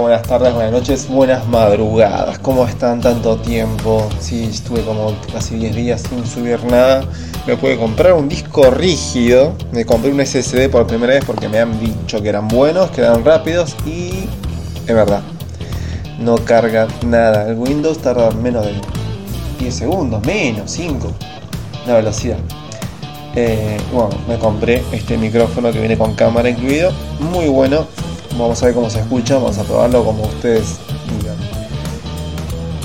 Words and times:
buenas 0.00 0.22
tardes, 0.22 0.54
buenas 0.54 0.72
noches, 0.72 1.08
buenas 1.08 1.46
madrugadas. 1.48 2.38
¿Cómo 2.38 2.66
están 2.66 3.00
tanto 3.00 3.36
tiempo? 3.38 4.08
Sí, 4.20 4.44
estuve 4.44 4.82
como 4.82 5.14
casi 5.32 5.56
10 5.56 5.74
días 5.74 6.02
sin 6.02 6.26
subir 6.26 6.62
nada. 6.64 7.04
Me 7.46 7.56
pude 7.56 7.76
comprar 7.76 8.12
un 8.12 8.28
disco 8.28 8.70
rígido. 8.70 9.54
Me 9.72 9.84
compré 9.84 10.12
un 10.12 10.24
SSD 10.24 10.68
por 10.70 10.86
primera 10.86 11.14
vez 11.14 11.24
porque 11.24 11.48
me 11.48 11.58
han 11.58 11.78
dicho 11.80 12.22
que 12.22 12.28
eran 12.28 12.48
buenos, 12.48 12.90
que 12.90 13.00
eran 13.00 13.24
rápidos 13.24 13.76
y 13.86 14.28
es 14.86 14.94
verdad. 14.94 15.22
No 16.20 16.36
carga 16.36 16.86
nada. 17.04 17.48
El 17.48 17.56
Windows 17.56 17.98
tarda 17.98 18.30
menos 18.30 18.66
de 18.66 18.74
10 19.58 19.74
segundos, 19.74 20.24
menos, 20.24 20.70
5. 20.70 21.12
La 21.86 21.94
velocidad. 21.94 22.38
Eh, 23.34 23.76
bueno, 23.92 24.10
me 24.28 24.38
compré 24.38 24.82
este 24.92 25.16
micrófono 25.16 25.72
que 25.72 25.80
viene 25.80 25.98
con 25.98 26.14
cámara 26.14 26.48
incluido. 26.48 26.92
Muy 27.20 27.48
bueno 27.48 27.86
Vamos 28.38 28.62
a 28.62 28.66
ver 28.66 28.74
cómo 28.76 28.88
se 28.88 29.00
escucha, 29.00 29.34
vamos 29.34 29.58
a 29.58 29.64
probarlo 29.64 30.04
como 30.04 30.22
ustedes 30.22 30.76
digan. 31.18 31.36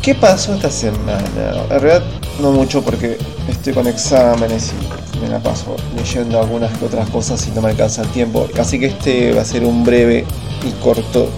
¿Qué 0.02 0.16
pasó 0.16 0.56
esta 0.56 0.72
semana? 0.72 1.24
En 1.70 1.80
realidad 1.80 2.04
no 2.42 2.52
mucho 2.52 2.82
porque 2.82 3.20
estoy 3.48 3.72
con 3.72 3.86
exámenes 3.86 4.74
y 4.74 5.20
me 5.20 5.30
la 5.30 5.38
paso 5.40 5.76
leyendo 5.96 6.40
algunas 6.40 6.76
que 6.76 6.86
otras 6.86 7.08
cosas 7.12 7.48
y 7.48 7.52
no 7.52 7.62
me 7.62 7.70
alcanza 7.70 8.02
el 8.02 8.10
tiempo. 8.10 8.48
Así 8.60 8.80
que 8.80 8.88
este 8.88 9.32
va 9.34 9.44
a 9.44 9.46
ser 9.46 9.64
un 9.64 9.84
breve 9.84 10.26
y 10.68 10.72
corto 10.84 11.30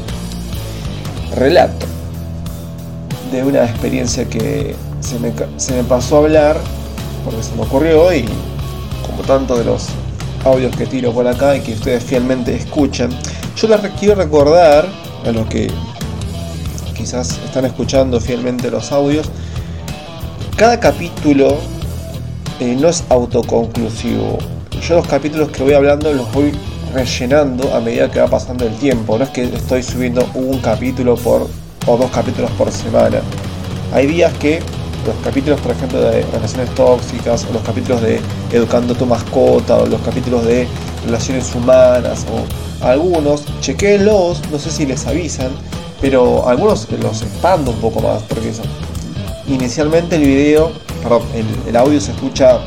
relato 1.36 1.86
de 3.33 3.43
una 3.43 3.66
experiencia 3.66 4.23
que 4.30 4.75
se 5.02 5.19
me, 5.19 5.33
se 5.58 5.73
me 5.73 5.83
pasó 5.83 6.16
a 6.16 6.19
hablar 6.19 6.58
porque 7.25 7.43
se 7.43 7.53
me 7.55 7.63
ocurrió 7.63 8.13
y 8.13 8.23
como 9.05 9.23
tanto 9.23 9.58
de 9.58 9.66
los 9.66 9.89
audios 10.45 10.73
que 10.75 10.86
tiro 10.86 11.11
por 11.11 11.27
acá 11.27 11.58
y 11.58 11.61
que 11.61 11.73
ustedes 11.73 12.03
fielmente 12.03 12.55
escuchan, 12.55 13.09
yo 13.56 13.67
les 13.67 13.80
quiero 14.00 14.16
recordar 14.16 14.86
a 15.25 15.31
los 15.31 15.48
que 15.48 15.72
quizás 16.95 17.39
están 17.45 17.66
escuchando 17.66 18.20
fielmente 18.20 18.70
los 18.70 18.92
audios, 18.92 19.30
cada 20.56 20.80
capítulo 20.80 21.58
eh, 22.59 22.76
no 22.80 22.89
es 22.89 23.03
autoconclusivo. 23.09 24.38
Yo 24.88 24.95
los 24.95 25.08
capítulos 25.08 25.50
que 25.50 25.64
voy 25.64 25.73
hablando 25.73 26.14
los 26.14 26.31
voy 26.31 26.52
rellenando 26.94 27.73
a 27.73 27.80
medida 27.80 28.09
que 28.09 28.20
va 28.20 28.28
pasando 28.28 28.66
el 28.66 28.73
tiempo. 28.76 29.17
No 29.17 29.26
es 29.26 29.30
que 29.31 29.44
estoy 29.44 29.83
subiendo 29.83 30.28
un 30.33 30.59
capítulo 30.59 31.16
por 31.16 31.48
o 31.88 31.98
dos 31.98 32.09
capítulos 32.11 32.50
por 32.52 32.72
semana. 32.72 33.20
Hay 33.94 34.08
días 34.08 34.33
que 34.39 34.59
los 35.06 35.16
capítulos, 35.23 35.59
por 35.59 35.72
ejemplo, 35.72 36.02
de 36.02 36.23
relaciones 36.23 36.73
tóxicas, 36.73 37.45
o 37.50 37.53
los 37.53 37.61
capítulos 37.61 38.02
de 38.02 38.20
educando 38.52 38.95
tu 38.95 39.06
mascota, 39.06 39.78
o 39.78 39.86
los 39.86 40.02
capítulos 40.02 40.45
de 40.45 40.67
relaciones 41.06 41.53
humanas, 41.56 42.25
o 42.31 42.86
algunos, 42.86 43.44
chequenlos, 43.61 44.42
no 44.52 44.59
sé 44.59 44.70
si 44.70 44.86
les 44.86 45.06
avisan, 45.08 45.52
pero 46.02 46.48
algunos 46.48 46.88
los 46.92 47.22
expando 47.22 47.72
un 47.72 47.80
poco 47.80 48.02
más, 48.02 48.23
porque 48.23 48.52
inicialmente 49.48 50.16
el 50.16 50.23
video, 50.23 50.72
el, 51.67 51.76
audio 51.76 52.00
se 52.02 52.11
escucha, 52.11 52.59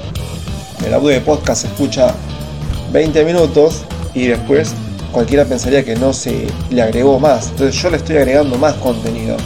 el 0.87 0.95
audio 0.95 1.09
de 1.09 1.21
podcast 1.21 1.63
se 1.63 1.69
escucha 1.69 2.15
20 2.93 3.25
minutos 3.25 3.83
y 4.15 4.29
después 4.29 4.73
cualquiera 5.13 5.45
pensaría 5.45 5.85
que 5.85 5.97
no 5.97 6.13
se 6.13 6.47
le 6.71 6.83
agregó 6.83 7.19
más. 7.19 7.49
Entonces 7.51 7.81
yo 7.81 7.91
le 7.91 7.97
estoy 7.99 8.17
agregando 8.17 8.57
más 8.59 8.75
contenido. 8.75 9.37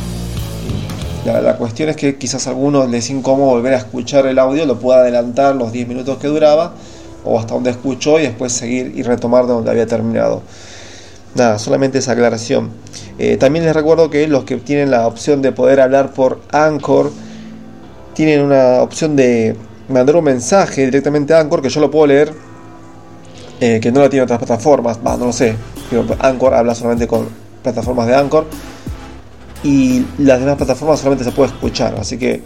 La, 1.25 1.41
la, 1.41 1.57
cuestión 1.57 1.89
es 1.89 1.97
que 1.97 2.17
quizás 2.17 2.49
a 2.49 2.51
algunos 2.51 2.91
les 2.91 3.09
incómodo 3.09 3.51
volver 3.51 3.75
a 3.75 3.79
escuchar 3.79 4.27
el 4.27 4.41
audio, 4.41 4.67
lo 4.67 4.81
pueda 4.81 5.01
adelantar 5.01 5.55
los 5.55 5.71
10 5.71 5.87
minutos 5.87 6.19
que 6.19 6.27
duraba 6.27 6.75
o 7.25 7.39
hasta 7.39 7.55
donde 7.55 7.71
escuchó 7.71 8.19
y 8.19 8.23
después 8.23 8.53
seguir 8.53 8.93
y 8.95 9.03
retomar 9.03 9.47
de 9.47 9.53
donde 9.53 9.71
había 9.71 9.87
terminado. 9.87 10.43
Nada, 11.35 11.59
solamente 11.59 11.99
esa 11.99 12.13
aclaración. 12.13 12.71
Eh, 13.19 13.37
también 13.39 13.65
les 13.65 13.75
recuerdo 13.75 14.11
que 14.11 14.27
los 14.29 14.45
que 14.45 14.57
tienen 14.57 14.91
la 14.91 15.07
opción 15.07 15.41
de 15.41 15.53
poder 15.53 15.81
hablar 15.81 16.13
por 16.13 16.41
Anchor 16.51 17.11
tienen 18.15 18.43
una 18.43 18.83
opción 18.83 19.17
de 19.17 19.57
mandar 19.89 20.17
un 20.17 20.25
mensaje 20.25 20.85
directamente 20.85 21.33
a 21.33 21.41
Anchor 21.41 21.63
que 21.63 21.71
yo 21.71 21.81
lo 21.81 21.91
puedo 21.91 22.07
leer, 22.07 22.33
eh, 23.61 23.81
que 23.81 23.91
no 23.91 24.01
lo 24.01 24.11
tiene 24.11 24.25
otras 24.25 24.39
plataformas, 24.39 24.99
no 25.03 25.17
lo 25.17 25.33
sé, 25.33 25.57
pero 25.89 26.05
Anchor 26.19 26.55
habla 26.55 26.75
solamente 26.75 27.07
con 27.07 27.29
plataformas 27.63 28.07
de 28.07 28.17
Anchor 28.17 28.47
y 29.63 30.05
las 30.19 30.41
demás 30.41 30.57
plataformas 30.57 30.99
solamente 30.99 31.25
se 31.25 31.33
puede 31.33 31.51
escuchar, 31.51 31.95
así 31.99 32.19
que 32.19 32.43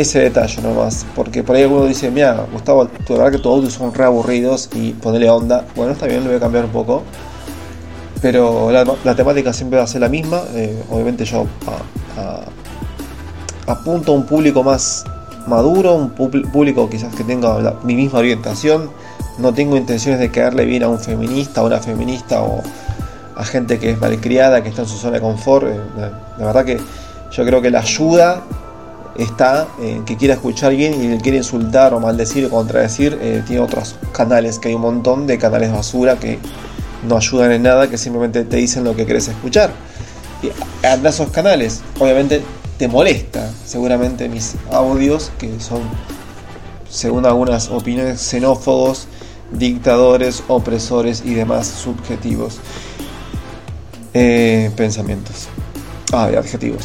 ese 0.00 0.20
detalle 0.20 0.62
nomás, 0.62 1.06
porque 1.14 1.42
por 1.42 1.56
ahí 1.56 1.62
alguno 1.62 1.86
dice, 1.86 2.10
mira, 2.10 2.46
Gustavo, 2.52 2.86
tu 2.86 3.14
verdad 3.14 3.32
que 3.32 3.38
tus 3.38 3.72
son 3.72 3.94
re 3.94 4.04
aburridos 4.04 4.68
y 4.74 4.92
ponerle 4.92 5.30
onda. 5.30 5.64
Bueno, 5.74 5.92
está 5.92 6.06
bien, 6.06 6.20
lo 6.20 6.26
voy 6.26 6.36
a 6.36 6.40
cambiar 6.40 6.64
un 6.64 6.70
poco. 6.70 7.02
Pero 8.22 8.70
la, 8.70 9.14
temática 9.14 9.52
siempre 9.52 9.78
va 9.78 9.84
a 9.84 9.86
ser 9.86 10.00
la 10.00 10.08
misma. 10.08 10.42
Eh, 10.54 10.82
obviamente 10.90 11.24
yo 11.24 11.46
apunto 13.66 14.12
a 14.12 14.14
un 14.14 14.26
público 14.26 14.62
más 14.62 15.04
maduro, 15.46 15.94
un 15.94 16.10
público 16.10 16.88
quizás 16.88 17.14
que 17.14 17.24
tenga 17.24 17.76
mi 17.82 17.94
misma 17.94 18.20
orientación. 18.20 18.90
No 19.38 19.52
tengo 19.52 19.76
intenciones 19.76 20.18
de 20.18 20.30
caerle 20.30 20.64
bien 20.64 20.82
a 20.82 20.88
un 20.88 20.98
feminista, 20.98 21.60
a 21.60 21.64
una 21.64 21.78
feminista 21.78 22.42
o 22.42 22.62
a 23.36 23.44
gente 23.44 23.78
que 23.78 23.90
es 23.90 24.00
malcriada, 24.00 24.62
que 24.62 24.70
está 24.70 24.82
en 24.82 24.88
su 24.88 24.96
zona 24.96 25.14
de 25.14 25.20
confort. 25.20 25.66
Eh, 25.68 25.78
la 26.38 26.46
verdad 26.46 26.64
que 26.64 26.80
yo 27.30 27.44
creo 27.44 27.60
que 27.60 27.70
la 27.70 27.80
ayuda 27.80 28.42
está, 29.18 29.68
eh, 29.80 30.00
que 30.06 30.16
quiera 30.16 30.34
escuchar 30.34 30.74
bien 30.74 31.02
y 31.02 31.08
le 31.08 31.18
quiere 31.18 31.38
insultar 31.38 31.94
o 31.94 32.00
maldecir 32.00 32.46
o 32.46 32.50
contradecir, 32.50 33.18
eh, 33.20 33.42
tiene 33.46 33.62
otros 33.62 33.96
canales, 34.12 34.58
que 34.58 34.68
hay 34.68 34.74
un 34.74 34.82
montón 34.82 35.26
de 35.26 35.38
canales 35.38 35.72
basura 35.72 36.16
que 36.18 36.38
no 37.06 37.16
ayudan 37.16 37.52
en 37.52 37.62
nada, 37.62 37.88
que 37.88 37.98
simplemente 37.98 38.44
te 38.44 38.56
dicen 38.56 38.84
lo 38.84 38.96
que 38.96 39.06
querés 39.06 39.28
escuchar. 39.28 39.70
Y 40.42 40.50
anda 40.86 41.10
esos 41.10 41.30
canales, 41.30 41.82
obviamente 41.98 42.42
te 42.78 42.88
molesta 42.88 43.50
seguramente 43.64 44.28
mis 44.28 44.54
audios, 44.70 45.32
que 45.38 45.60
son, 45.60 45.82
según 46.88 47.26
algunas 47.26 47.70
opiniones, 47.70 48.20
xenófobos, 48.20 49.08
dictadores, 49.50 50.42
opresores 50.48 51.22
y 51.24 51.34
demás 51.34 51.66
subjetivos. 51.66 52.58
Eh, 54.12 54.70
pensamientos. 54.76 55.48
Ah, 56.12 56.30
adjetivos. 56.38 56.84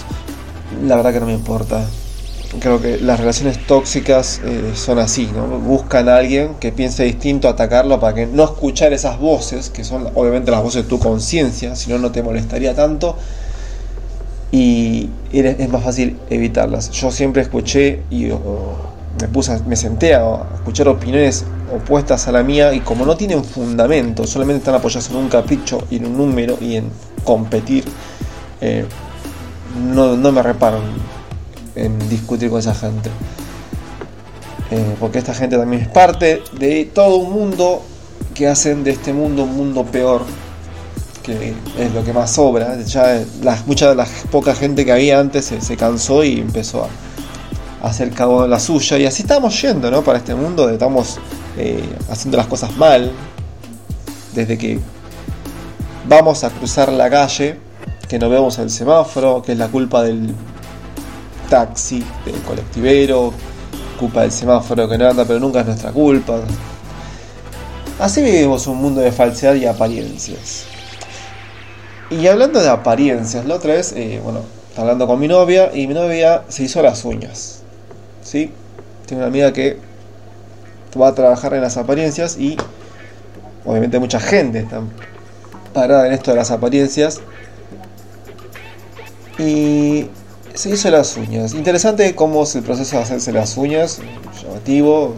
La 0.86 0.96
verdad 0.96 1.14
que 1.14 1.20
no 1.20 1.26
me 1.26 1.34
importa 1.34 1.86
creo 2.60 2.82
que 2.82 2.98
las 2.98 3.20
relaciones 3.20 3.66
tóxicas 3.66 4.42
eh, 4.44 4.72
son 4.76 5.00
así, 5.00 5.30
¿no? 5.34 5.48
Buscan 5.60 6.10
a 6.10 6.18
alguien 6.18 6.56
que 6.60 6.72
piense 6.72 7.04
distinto, 7.04 7.48
atacarlo 7.48 8.00
para 8.00 8.14
que 8.14 8.26
no 8.26 8.44
escuchar 8.44 8.94
esas 8.94 9.20
voces, 9.20 9.70
que 9.70 9.84
son 9.84 10.10
obviamente 10.16 10.52
las 10.52 10.62
voces 10.62 10.84
de 10.84 10.90
tu 10.90 11.00
conciencia, 11.00 11.76
si 11.76 11.90
no, 11.90 11.98
no 11.98 12.12
te 12.12 12.24
molestaría 12.24 12.76
tanto. 12.76 13.16
Y 14.52 15.10
es 15.32 15.70
más 15.70 15.84
fácil 15.84 16.20
evitarlas. 16.30 16.92
Yo 16.92 17.10
siempre 17.10 17.42
escuché 17.42 18.04
y 18.10 18.26
me 18.26 19.28
puse, 19.32 19.58
me 19.66 19.78
senté 19.78 20.14
a 20.14 20.44
escuchar 20.56 20.90
opiniones 20.90 21.46
opuestas 21.74 22.28
a 22.28 22.34
la 22.34 22.44
mía 22.44 22.74
y 22.74 22.82
como 22.82 23.06
no 23.06 23.16
tienen 23.16 23.46
fundamento, 23.46 24.28
solamente 24.28 24.60
están 24.60 24.76
apoyadas 24.76 25.10
en 25.10 25.16
un 25.16 25.30
capricho 25.30 25.86
y 25.90 25.98
en 25.98 26.08
un 26.08 26.18
número 26.18 26.58
y 26.60 26.76
en 26.76 26.90
competir, 27.24 27.86
eh, 28.60 28.86
no, 29.94 30.18
no 30.18 30.32
me 30.34 30.44
reparan 30.44 30.82
en 31.76 32.10
discutir 32.10 32.50
con 32.50 32.60
esa 32.60 32.76
gente. 32.76 33.10
Eh, 34.72 34.96
porque 35.00 35.20
esta 35.20 35.34
gente 35.34 35.58
también 35.58 35.82
es 35.84 35.90
parte 35.90 36.42
de 36.54 36.86
todo 36.94 37.18
un 37.18 37.34
mundo 37.34 37.84
que 38.34 38.48
hacen 38.48 38.84
de 38.84 38.92
este 38.92 39.12
mundo 39.12 39.44
un 39.44 39.56
mundo 39.56 39.84
peor, 39.84 40.24
que 41.24 41.54
es 41.78 41.94
lo 41.94 42.04
que 42.04 42.14
más 42.14 42.32
sobra. 42.32 42.82
Ya 42.82 43.22
las, 43.44 43.68
mucha 43.68 43.90
de 43.90 43.96
la 43.96 44.08
poca 44.32 44.56
gente 44.56 44.86
que 44.86 44.92
había 44.92 45.20
antes 45.20 45.54
se, 45.60 45.78
cansó 45.78 46.24
y 46.24 46.40
empezó 46.40 46.86
a, 46.86 47.88
hacer 47.88 48.12
cabo 48.12 48.44
de 48.44 48.48
la 48.48 48.60
suya. 48.60 48.98
Y 48.98 49.06
así 49.06 49.24
estamos 49.24 49.62
yendo, 49.62 49.92
¿no? 49.92 50.04
Para 50.04 50.20
este 50.20 50.36
mundo, 50.36 50.70
estamos 50.70 51.20
eh, 51.58 51.84
haciendo 52.10 52.38
las 52.38 52.48
cosas 52.48 52.76
mal. 52.78 53.12
Desde 54.34 54.58
que 54.58 54.80
vamos 56.08 56.46
a 56.46 56.50
cruzar 56.50 56.94
la 56.94 57.10
calle, 57.10 57.58
que 58.08 58.18
no 58.18 58.30
vemos 58.30 58.58
el 58.60 58.70
semáforo, 58.70 59.42
que 59.42 59.52
es 59.52 59.58
la 59.58 59.68
culpa 59.68 60.04
del 60.04 60.34
taxi, 61.52 62.02
del 62.24 62.42
colectivero, 62.44 63.34
culpa 64.00 64.22
del 64.22 64.32
semáforo 64.32 64.88
que 64.88 64.98
no 64.98 65.10
anda, 65.10 65.26
pero 65.26 65.38
nunca 65.38 65.60
es 65.60 65.66
nuestra 65.66 65.92
culpa. 65.92 66.40
Así 68.00 68.24
vivimos 68.24 68.66
un 68.68 68.78
mundo 68.78 69.02
de 69.02 69.12
falsedad 69.12 69.54
y 69.56 69.66
apariencias. 69.66 70.64
Y 72.10 72.26
hablando 72.28 72.62
de 72.62 72.70
apariencias, 72.70 73.46
la 73.46 73.56
otra 73.56 73.74
vez, 73.74 73.92
eh, 73.98 74.22
bueno, 74.24 74.40
hablando 74.78 75.06
con 75.08 75.20
mi 75.20 75.28
novia 75.28 75.72
y 75.74 75.88
mi 75.88 75.94
novia 75.94 76.44
se 76.48 76.64
hizo 76.64 76.82
las 76.82 77.04
uñas. 77.04 77.64
¿Sí? 78.24 78.54
Tengo 79.06 79.20
una 79.20 79.28
amiga 79.28 79.52
que 79.52 79.78
va 81.00 81.10
a 81.10 81.16
trabajar 81.16 81.54
en 81.54 81.62
las 81.62 81.76
apariencias 81.76 82.38
y 82.38 82.56
obviamente 83.66 84.00
mucha 84.00 84.22
gente 84.22 84.60
está 84.60 84.82
parada 85.74 86.08
en 86.08 86.14
esto 86.14 86.32
de 86.32 86.38
las 86.38 86.50
apariencias. 86.50 87.20
Y 89.38 90.08
se 90.54 90.70
hizo 90.70 90.90
las 90.90 91.18
uñas. 91.18 91.54
Interesante 91.54 92.16
cómo 92.16 92.44
es 92.44 92.56
el 92.56 92.64
proceso 92.64 92.98
de 92.98 93.04
hacerse 93.04 93.32
las 93.32 93.58
uñas, 93.58 94.00
llamativo. 94.44 95.16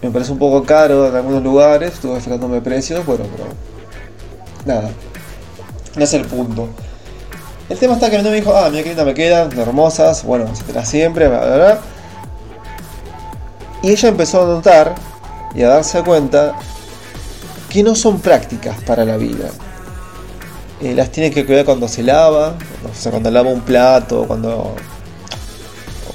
Me 0.00 0.10
parece 0.10 0.32
un 0.32 0.38
poco 0.38 0.64
caro 0.64 1.08
en 1.08 1.14
algunos 1.14 1.42
lugares, 1.42 1.94
estuve 1.94 2.20
fijándome 2.20 2.60
precios, 2.60 3.06
bueno, 3.06 3.24
pero 3.36 3.48
nada. 4.64 4.90
No 5.96 6.04
es 6.04 6.12
el 6.14 6.24
punto. 6.24 6.68
El 7.68 7.78
tema 7.78 7.94
está 7.94 8.10
que 8.10 8.18
no 8.18 8.24
me 8.24 8.32
dijo, 8.32 8.54
ah, 8.54 8.68
mira 8.70 8.82
qué 8.82 8.90
linda 8.90 9.04
me 9.04 9.14
quedan, 9.14 9.56
hermosas, 9.58 10.24
bueno, 10.24 10.46
será 10.54 10.84
siempre, 10.84 11.28
bla, 11.28 11.40
bla, 11.40 11.56
bla. 11.56 11.78
Y 13.82 13.90
ella 13.90 14.08
empezó 14.08 14.42
a 14.42 14.46
notar 14.46 14.94
y 15.54 15.62
a 15.62 15.68
darse 15.68 16.02
cuenta 16.02 16.54
que 17.68 17.82
no 17.82 17.94
son 17.94 18.20
prácticas 18.20 18.80
para 18.82 19.04
la 19.04 19.16
vida. 19.16 19.48
Eh, 20.82 20.94
las 20.94 21.12
tiene 21.12 21.30
que 21.30 21.46
cuidar 21.46 21.64
cuando 21.64 21.86
se 21.86 22.02
lava, 22.02 22.56
cuando 23.08 23.30
lava 23.30 23.50
un 23.50 23.60
plato, 23.60 24.24
cuando 24.26 24.74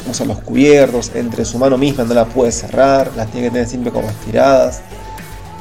usa 0.10 0.25
los 0.25 0.40
cubiertos, 0.40 1.12
entre 1.16 1.46
su 1.46 1.58
mano 1.58 1.78
misma 1.78 2.04
no 2.04 2.14
la 2.14 2.25
puede 2.25 2.52
cerrar, 2.52 3.12
las 3.16 3.31
tiene 3.31 3.48
que 3.48 3.52
tener 3.54 3.68
siempre 3.68 3.94
como 3.94 4.10
estiradas. 4.10 4.81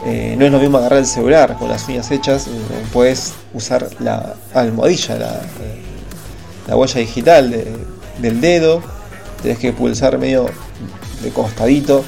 Eh, 0.04 0.34
no 0.36 0.44
es 0.44 0.50
lo 0.50 0.58
mismo 0.58 0.78
agarrar 0.78 0.98
el 0.98 1.06
celular 1.06 1.56
con 1.56 1.68
las 1.68 1.86
uñas 1.88 2.10
hechas, 2.10 2.46
puedes 2.92 3.34
usar 3.54 3.88
la 4.00 4.34
almohadilla, 4.54 5.18
la, 5.18 5.40
la 6.66 6.76
huella 6.76 7.00
digital 7.00 7.64
del 8.18 8.40
dedo, 8.40 8.82
tenés 9.40 9.58
que 9.58 9.72
pulsar 9.72 10.18
medio 10.18 10.46
de 11.22 11.30
costadito. 11.30 12.04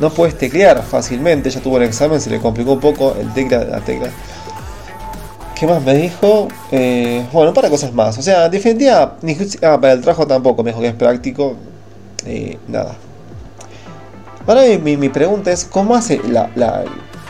No 0.00 0.10
puedes 0.10 0.38
teclear 0.38 0.82
fácilmente, 0.82 1.50
ya 1.50 1.60
tuvo 1.60 1.76
el 1.78 1.82
examen, 1.82 2.20
se 2.20 2.30
le 2.30 2.38
complicó 2.38 2.72
un 2.72 2.80
poco 2.80 3.14
el 3.20 3.32
tecla, 3.34 3.64
la 3.64 3.80
tecla. 3.80 4.10
¿Qué 5.58 5.66
más 5.66 5.82
me 5.82 5.92
dijo? 5.92 6.46
Eh, 6.70 7.26
bueno, 7.32 7.52
para 7.52 7.68
cosas 7.68 7.92
más. 7.92 8.16
O 8.16 8.22
sea, 8.22 8.46
en 8.46 8.52
definitiva, 8.52 9.16
ni, 9.22 9.36
ah, 9.62 9.80
para 9.80 9.94
el 9.94 10.00
trabajo 10.02 10.24
tampoco 10.24 10.62
me 10.62 10.70
dijo 10.70 10.80
que 10.80 10.88
es 10.88 10.94
práctico. 10.94 11.56
Eh, 12.26 12.58
nada. 12.68 12.94
Ahora 14.46 14.62
mi, 14.80 14.96
mi, 14.96 15.08
pregunta 15.08 15.50
es, 15.50 15.64
¿cómo 15.64 15.96
hace 15.96 16.20
la, 16.28 16.48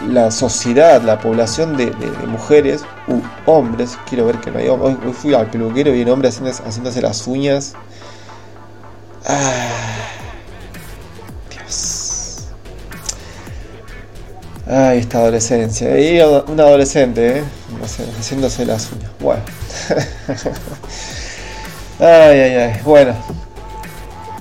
la, 0.06 0.30
sociedad, 0.30 1.02
la 1.02 1.18
población 1.18 1.76
de, 1.78 1.90
mujeres 2.26 2.84
u 3.08 3.20
hombres? 3.50 3.98
Quiero 4.06 4.26
ver 4.26 4.38
que 4.40 4.50
no 4.50 4.58
hay 4.58 4.68
hoy, 4.68 4.96
hoy 5.04 5.12
fui 5.14 5.32
al 5.32 5.50
peluquero 5.50 5.94
y 5.94 6.02
un 6.02 6.10
hombre 6.10 6.28
haciéndose, 6.28 6.62
haciéndose 6.62 7.00
las 7.00 7.26
uñas. 7.26 7.72
Ah, 9.26 9.68
Dios. 11.50 11.97
Ay, 14.70 14.98
esta 14.98 15.18
adolescencia. 15.18 15.98
Y 15.98 16.20
un 16.20 16.60
adolescente, 16.60 17.38
¿eh? 17.38 17.44
haciéndose 18.18 18.66
las 18.66 18.92
uñas. 18.92 19.10
Bueno. 19.18 19.42
ay, 21.98 22.38
ay, 22.38 22.54
ay. 22.54 22.80
Bueno. 22.84 23.14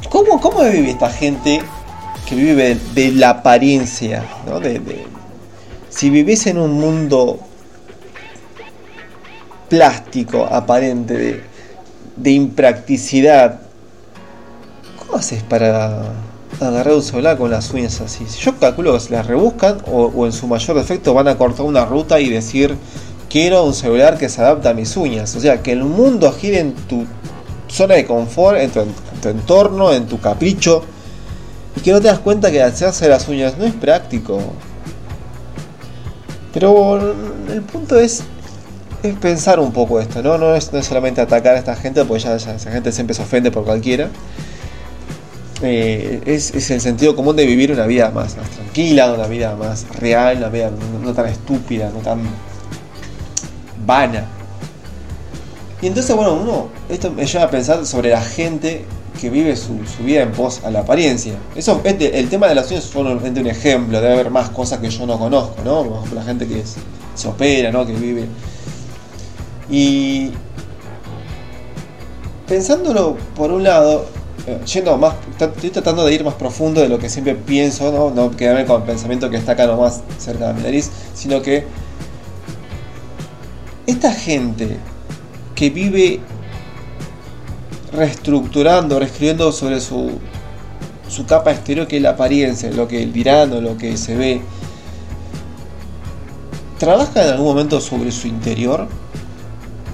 ¿Cómo, 0.10 0.42
cómo 0.42 0.64
vive 0.64 0.92
esta 0.92 1.10
gente 1.10 1.62
que 2.28 2.36
vive 2.36 2.78
de, 2.94 3.12
la 3.14 3.30
apariencia? 3.30 4.26
¿no? 4.46 4.60
De, 4.60 4.82
si 5.90 6.10
vivís 6.10 6.46
en 6.48 6.58
un 6.58 6.74
mundo 6.74 7.40
plástico, 9.70 10.46
aparente, 10.46 11.14
de, 11.14 11.44
de 12.18 12.32
impracticidad, 12.32 13.62
¿cómo 15.00 15.20
haces 15.20 15.42
para 15.44 16.27
agarrar 16.60 16.96
un 16.96 17.04
celular 17.04 17.38
con 17.38 17.52
las 17.52 17.72
uñas 17.72 18.02
así? 18.02 18.26
Yo 18.40 18.58
calculo 18.58 18.94
que 18.94 19.00
se 19.00 19.12
las 19.12 19.28
rebuscan 19.28 19.78
o, 19.92 20.26
en 20.26 20.32
su 20.32 20.48
mayor 20.48 20.78
defecto 20.78 21.14
van 21.14 21.28
a 21.28 21.38
cortar 21.38 21.66
una 21.66 21.86
ruta 21.86 22.20
y 22.20 22.30
decir 22.30 22.76
quiero 23.30 23.64
un 23.64 23.74
celular 23.74 24.18
que 24.18 24.30
se 24.30 24.42
adapte 24.42 24.68
a 24.70 24.74
mis 24.74 24.96
uñas. 24.98 25.36
O 25.36 25.40
sea, 25.40 25.62
que 25.62 25.72
el 25.72 25.84
mundo 25.84 26.32
gire 26.32 26.60
en 26.60 26.74
tu 26.74 27.06
zona 27.68 27.96
de 27.96 28.06
confort, 28.06 28.58
en 28.58 28.72
tu, 28.72 28.80
en 28.82 28.94
tu 29.22 29.30
entorno, 29.30 29.94
en 29.94 30.08
tu 30.08 30.20
capricho. 30.20 30.84
Y 31.76 31.82
que 31.82 31.92
no 31.92 32.02
te 32.02 32.08
das 32.08 32.20
cuenta 32.20 32.52
que 32.52 32.62
hacerse 32.62 33.08
las 33.08 33.28
uñas 33.28 33.58
no 33.58 33.66
es 33.66 33.74
práctico. 33.74 34.40
Pero 36.54 37.14
el 37.54 37.62
punto 37.62 38.00
es, 38.00 38.24
es 39.04 39.16
pensar 39.18 39.60
un 39.60 39.72
poco 39.72 40.00
esto, 40.00 40.24
¿no? 40.24 40.38
No 40.38 40.56
es, 40.56 40.74
no 40.74 40.80
es 40.80 40.88
solamente 40.88 41.22
atacar 41.22 41.56
a 41.56 41.60
esta 41.60 41.76
gente, 41.76 42.04
porque 42.04 42.24
ya, 42.24 42.38
ya 42.38 42.56
esa 42.56 42.72
gente 42.72 42.92
siempre 42.92 43.14
se 43.14 43.22
ofende 43.22 43.52
por 43.52 43.64
cualquiera. 43.64 44.10
Eh, 45.62 46.22
es, 46.26 46.54
es, 46.54 46.70
el 46.70 46.82
sentido 46.82 47.16
común 47.16 47.36
de 47.36 47.46
vivir 47.46 47.72
una 47.72 47.88
vida 47.88 48.12
más, 48.12 48.38
más 48.38 48.50
tranquila, 48.50 49.12
una 49.12 49.26
vida 49.26 49.56
más 49.56 49.88
real, 50.00 50.38
una 50.38 50.50
vida 50.50 50.72
no, 51.04 51.14
tan 51.14 51.28
estúpida, 51.28 51.90
no 51.94 52.00
tan 52.00 52.22
vana. 53.86 54.26
Y 55.82 55.88
entonces, 55.88 56.16
bueno, 56.16 56.34
uno, 56.34 56.68
esto 56.90 57.12
me 57.12 57.26
lleva 57.26 57.46
a 57.46 57.50
pensar 57.50 57.86
sobre 57.86 58.12
la 58.12 58.22
gente 58.22 58.86
que 59.20 59.32
vive 59.32 59.56
su, 59.56 59.84
su 59.86 60.04
vida 60.04 60.22
en 60.22 60.32
pos 60.32 60.62
a 60.64 60.70
la 60.70 60.82
apariencia. 60.82 61.34
Eso, 61.56 61.82
este, 61.84 62.20
el 62.20 62.30
tema 62.30 62.48
de 62.48 62.54
las 62.54 62.70
uñas 62.70 62.84
es 62.84 62.90
solamente 62.92 63.40
un 63.40 63.48
ejemplo, 63.48 64.00
debe 64.00 64.14
haber 64.14 64.30
más 64.30 64.50
cosas 64.52 64.80
que 64.80 64.92
yo 64.92 65.08
no 65.08 65.18
conozco, 65.18 65.56
¿no? 65.66 65.84
Por 65.84 65.98
ejemplo, 65.98 66.20
la 66.20 66.24
gente 66.24 66.48
que 66.48 66.64
se 67.16 67.28
opera, 67.28 67.72
¿no? 67.72 67.84
Que 67.84 67.94
vive. 67.94 68.28
Y 69.72 70.32
pensándolo 72.48 73.18
por 73.36 73.52
un 73.52 73.64
lado, 73.64 74.06
yendo 74.66 74.98
más, 74.98 75.16
estoy 75.40 75.70
tratando 75.70 76.06
de 76.06 76.14
ir 76.14 76.24
más 76.24 76.36
profundo 76.36 76.82
de 76.82 76.90
lo 76.90 77.00
que 77.00 77.10
siempre 77.10 77.36
pienso, 77.36 77.92
no, 77.92 78.12
no 78.12 78.36
quedarme 78.36 78.66
con 78.66 78.82
el 78.82 78.88
pensamiento 78.88 79.30
que 79.30 79.38
está 79.38 79.54
acá 79.54 79.68
nomás 79.68 80.02
cerca 80.18 80.48
de 80.48 80.54
mi 80.54 80.62
nariz, 80.62 80.90
sino 81.14 81.42
que 81.42 81.66
esta 83.86 84.12
gente 84.14 84.78
que 85.56 85.70
vive 85.70 86.20
reestructurando, 87.92 89.00
reescribiendo 89.00 89.52
sobre 89.52 89.82
su, 89.82 90.12
su 91.08 91.26
capa 91.26 91.52
exterior 91.52 91.88
que 91.88 91.98
es 91.98 92.04
la 92.04 92.12
apariencia, 92.12 92.70
lo 92.72 92.88
que 92.88 93.06
dirán 93.06 93.52
o 93.54 93.62
lo 93.62 93.78
que 93.78 93.98
se 93.98 94.16
ve, 94.16 94.42
¿trabaja 96.78 97.24
en 97.24 97.32
algún 97.32 97.48
momento 97.48 97.82
sobre 97.82 98.12
su 98.12 98.28
interior? 98.28 98.88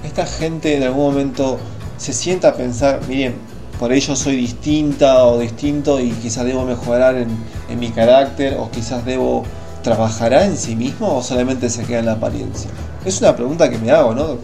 Esta 0.04 0.25
gente 0.25 0.75
en 0.75 0.84
algún 0.84 1.12
momento 1.12 1.60
se 1.98 2.13
sienta 2.13 2.50
a 2.50 2.54
pensar, 2.56 3.00
miren, 3.07 3.36
por 3.79 3.91
ello 3.91 4.15
soy 4.15 4.35
distinta 4.35 5.25
o 5.25 5.39
distinto 5.39 5.99
y 5.99 6.11
quizás 6.11 6.45
debo 6.45 6.63
mejorar 6.63 7.15
en, 7.15 7.79
mi 7.79 7.89
carácter 7.89 8.55
o 8.59 8.69
quizás 8.69 9.03
debo 9.03 9.43
trabajará 9.81 10.45
en 10.45 10.57
sí 10.57 10.75
mismo 10.75 11.18
o 11.18 11.23
solamente 11.23 11.69
se 11.69 11.83
queda 11.83 11.99
en 11.99 12.06
la 12.06 12.13
apariencia. 12.13 12.69
Es 13.03 13.19
una 13.19 13.35
pregunta 13.35 13.69
que 13.69 13.77
me 13.77 13.92
hago, 13.92 14.13
¿no? 14.13 14.37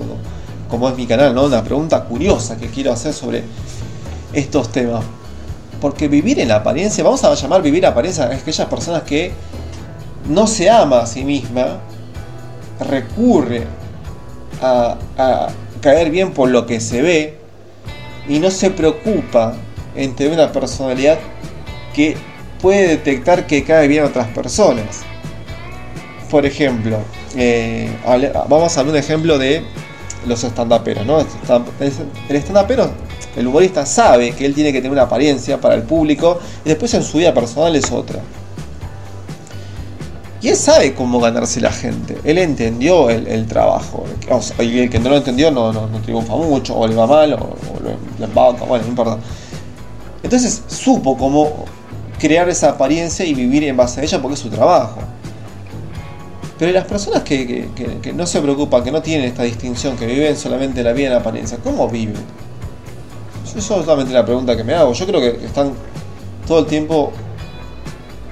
Como, 0.67 0.89
es 0.89 0.97
mi 0.97 1.05
canal, 1.05 1.33
¿no? 1.33 1.45
Una 1.45 1.63
pregunta 1.63 2.03
curiosa 2.03 2.57
que 2.57 2.67
quiero 2.67 2.91
hacer 2.91 3.13
sobre 3.13 3.43
estos 4.33 4.69
temas. 4.69 5.05
Porque 5.79 6.07
vivir 6.07 6.39
en 6.39 6.49
la 6.49 6.57
apariencia, 6.57 7.03
vamos 7.03 7.23
a 7.23 7.33
llamar 7.33 7.61
vivir 7.61 7.85
apariencia 7.85 8.25
a 8.25 8.33
aquellas 8.33 8.67
personas 8.67 9.03
que 9.03 9.31
no 10.27 10.47
se 10.47 10.69
ama 10.69 10.99
a 10.99 11.05
sí 11.05 11.23
misma, 11.23 11.79
recurre 12.89 13.65
a 14.61 14.97
caer 15.81 16.09
bien 16.09 16.33
por 16.33 16.49
lo 16.49 16.65
que 16.65 16.81
se 16.81 17.01
ve, 17.01 17.38
y 18.29 18.39
no 18.39 18.51
se 18.51 18.69
preocupa 18.69 19.55
en 19.95 20.15
tener 20.15 20.33
una 20.33 20.51
personalidad 20.51 21.17
que 21.93 22.15
puede 22.61 22.87
detectar 22.87 23.47
que 23.47 23.63
cae 23.63 23.87
bien 23.87 24.03
a 24.03 24.07
otras 24.07 24.27
personas. 24.27 25.01
Por 26.29 26.45
ejemplo, 26.45 26.99
eh, 27.35 27.89
vamos 28.47 28.77
a 28.77 28.79
hablar 28.79 28.93
un 28.93 28.99
ejemplo 28.99 29.37
de 29.39 29.63
los 30.27 30.43
stand-uperos, 30.43 31.05
¿no? 31.05 31.19
El 31.19 32.35
stand-upero, 32.37 32.91
el 33.35 33.47
humorista 33.47 33.85
sabe 33.85 34.31
que 34.33 34.45
él 34.45 34.53
tiene 34.53 34.71
que 34.71 34.79
tener 34.79 34.91
una 34.91 35.03
apariencia 35.03 35.59
para 35.59 35.73
el 35.73 35.81
público 35.81 36.39
y 36.63 36.69
después 36.69 36.93
en 36.93 37.03
su 37.03 37.17
vida 37.17 37.33
personal 37.33 37.75
es 37.75 37.91
otra. 37.91 38.21
Y 40.41 40.47
él 40.47 40.55
sabe 40.55 40.93
cómo 40.93 41.19
ganarse 41.19 41.59
la 41.59 41.71
gente. 41.71 42.17
Él 42.23 42.37
entendió 42.37 43.09
el, 43.09 43.45
trabajo. 43.47 44.05
O 44.29 44.41
sea, 44.41 44.55
el 44.59 44.89
que 44.89 44.99
no 44.99 45.09
lo 45.09 45.17
entendió 45.17 45.51
no, 45.51 45.73
no, 45.73 45.87
triunfa 46.01 46.35
mucho, 46.35 46.77
o 46.77 46.87
le 46.87 46.95
va 46.95 47.07
mal, 47.07 47.33
o, 47.33 47.37
o 47.37 48.19
le 48.19 48.25
embauca, 48.25 48.63
bueno, 48.63 48.85
no 48.85 48.89
importa. 48.89 49.17
Entonces 50.23 50.63
supo 50.67 51.17
cómo 51.17 51.65
crear 52.19 52.47
esa 52.49 52.69
apariencia 52.69 53.25
y 53.25 53.33
vivir 53.33 53.63
en 53.63 53.75
base 53.75 54.01
a 54.01 54.03
ella 54.03 54.21
porque 54.21 54.35
es 54.35 54.39
su 54.39 54.49
trabajo. 54.49 54.99
Pero 56.57 56.71
las 56.73 56.85
personas 56.85 57.23
que, 57.23 57.47
que, 57.47 57.69
que, 57.73 57.99
que 57.99 58.13
no 58.13 58.27
se 58.27 58.41
preocupan, 58.41 58.83
que 58.83 58.91
no 58.91 59.01
tienen 59.01 59.25
esta 59.27 59.43
distinción, 59.43 59.95
que 59.97 60.05
viven 60.05 60.35
solamente 60.37 60.83
la 60.83 60.93
vida 60.93 61.07
en 61.07 61.13
apariencia, 61.13 61.57
¿cómo 61.63 61.87
viven? 61.87 62.17
Eso 63.45 63.59
es 63.59 63.65
solamente 63.65 64.13
la 64.13 64.25
pregunta 64.25 64.55
que 64.55 64.63
me 64.63 64.73
hago. 64.73 64.93
Yo 64.93 65.07
creo 65.07 65.21
que 65.21 65.45
están 65.45 65.71
todo 66.45 66.59
el 66.59 66.65
tiempo 66.65 67.11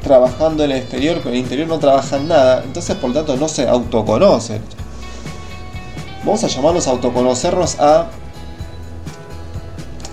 trabajando 0.08 0.64
en 0.64 0.72
el 0.72 0.78
exterior, 0.78 1.18
pero 1.18 1.30
en 1.30 1.36
el 1.36 1.42
interior 1.42 1.68
no 1.68 1.80
trabajan 1.80 2.28
nada, 2.28 2.64
entonces 2.64 2.96
por 2.96 3.10
lo 3.10 3.18
tanto 3.18 3.36
no 3.36 3.50
se 3.50 3.68
autoconocen. 3.68 4.62
Vamos 6.24 6.44
a 6.44 6.48
llamarlos 6.48 6.88
a 6.88 6.92
autoconocernos 6.92 7.80
a, 7.80 8.08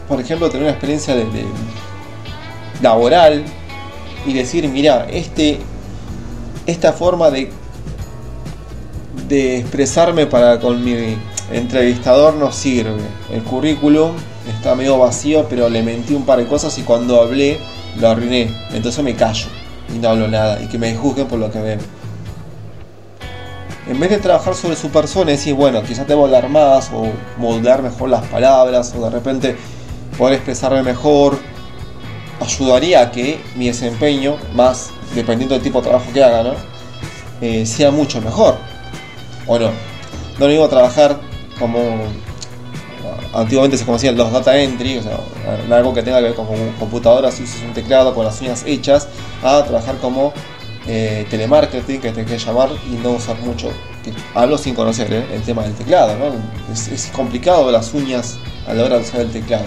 por 0.08 0.20
ejemplo, 0.20 0.48
tener 0.48 0.64
una 0.64 0.72
experiencia 0.72 1.14
de, 1.14 1.26
laboral 2.82 3.44
y 4.26 4.32
decir, 4.32 4.68
mira, 4.68 5.06
este, 5.10 5.60
esta 6.66 6.92
forma 6.92 7.30
de, 7.30 7.50
de 9.28 9.58
expresarme 9.58 10.26
para 10.26 10.58
con 10.58 10.84
mi 10.84 11.16
entrevistador 11.52 12.34
no 12.34 12.52
sirve. 12.52 13.02
El 13.32 13.42
currículum 13.44 14.12
está 14.56 14.74
medio 14.74 14.98
vacío, 14.98 15.46
pero 15.48 15.68
le 15.68 15.82
mentí 15.82 16.14
un 16.14 16.26
par 16.26 16.38
de 16.38 16.46
cosas 16.46 16.76
y 16.78 16.82
cuando 16.82 17.20
hablé 17.20 17.58
lo 17.98 18.08
arruiné. 18.08 18.50
Entonces 18.72 19.02
me 19.04 19.14
callo 19.14 19.46
y 19.94 19.98
no 19.98 20.08
hablo 20.08 20.28
nada 20.28 20.60
y 20.60 20.66
que 20.66 20.78
me 20.78 20.94
juzguen 20.94 21.26
por 21.26 21.38
lo 21.38 21.50
que 21.50 21.60
ven. 21.60 21.78
en 23.86 24.00
vez 24.00 24.10
de 24.10 24.18
trabajar 24.18 24.54
sobre 24.54 24.76
su 24.76 24.88
persona 24.88 25.30
y 25.30 25.34
decir, 25.34 25.54
bueno, 25.54 25.82
quizás 25.82 26.08
debo 26.08 26.24
hablar 26.24 26.48
más 26.48 26.90
o 26.92 27.06
moldear 27.36 27.82
mejor 27.82 28.08
las 28.08 28.24
palabras 28.26 28.94
o 28.96 29.04
de 29.04 29.10
repente 29.10 29.56
poder 30.16 30.34
expresarme 30.34 30.82
mejor, 30.82 31.38
ayudaría 32.40 33.02
a 33.02 33.10
que 33.10 33.40
mi 33.56 33.66
desempeño, 33.66 34.36
más 34.54 34.90
dependiendo 35.14 35.54
del 35.54 35.62
tipo 35.62 35.80
de 35.80 35.88
trabajo 35.88 36.10
que 36.12 36.24
haga, 36.24 36.42
¿no? 36.42 36.54
Eh, 37.40 37.66
sea 37.66 37.90
mucho 37.90 38.20
mejor. 38.20 38.56
¿O 39.46 39.58
no? 39.58 39.70
No 40.38 40.46
digo 40.46 40.68
trabajar 40.68 41.20
como 41.58 41.78
antiguamente 43.34 43.76
se 43.76 43.84
conocían 43.84 44.16
los 44.16 44.32
data 44.32 44.56
entry, 44.58 44.98
o 44.98 45.02
sea, 45.02 45.18
algo 45.76 45.92
que 45.92 46.02
tenga 46.02 46.18
que 46.18 46.24
ver 46.24 46.34
con 46.34 46.46
computadoras, 46.78 47.34
si 47.34 47.42
usas 47.42 47.62
un 47.62 47.72
teclado 47.72 48.14
con 48.14 48.24
las 48.24 48.40
uñas 48.40 48.62
hechas, 48.66 49.08
a 49.42 49.62
trabajar 49.64 49.96
como 49.98 50.32
eh, 50.86 51.26
telemarketing, 51.30 52.00
que 52.00 52.12
te 52.12 52.24
que 52.24 52.38
llamar 52.38 52.70
y 52.90 52.94
no 53.02 53.12
usar 53.12 53.36
mucho. 53.40 53.70
hablo 54.34 54.56
sin 54.58 54.74
conocer 54.74 55.12
¿eh? 55.12 55.26
el 55.32 55.42
tema 55.42 55.62
del 55.62 55.74
teclado, 55.74 56.16
¿no? 56.16 56.72
Es, 56.72 57.10
complicado 57.14 57.70
las 57.70 57.92
uñas 57.92 58.36
a 58.68 58.74
la 58.74 58.84
hora 58.84 58.96
de 58.96 59.02
usar 59.02 59.20
el 59.22 59.30
teclado. 59.30 59.66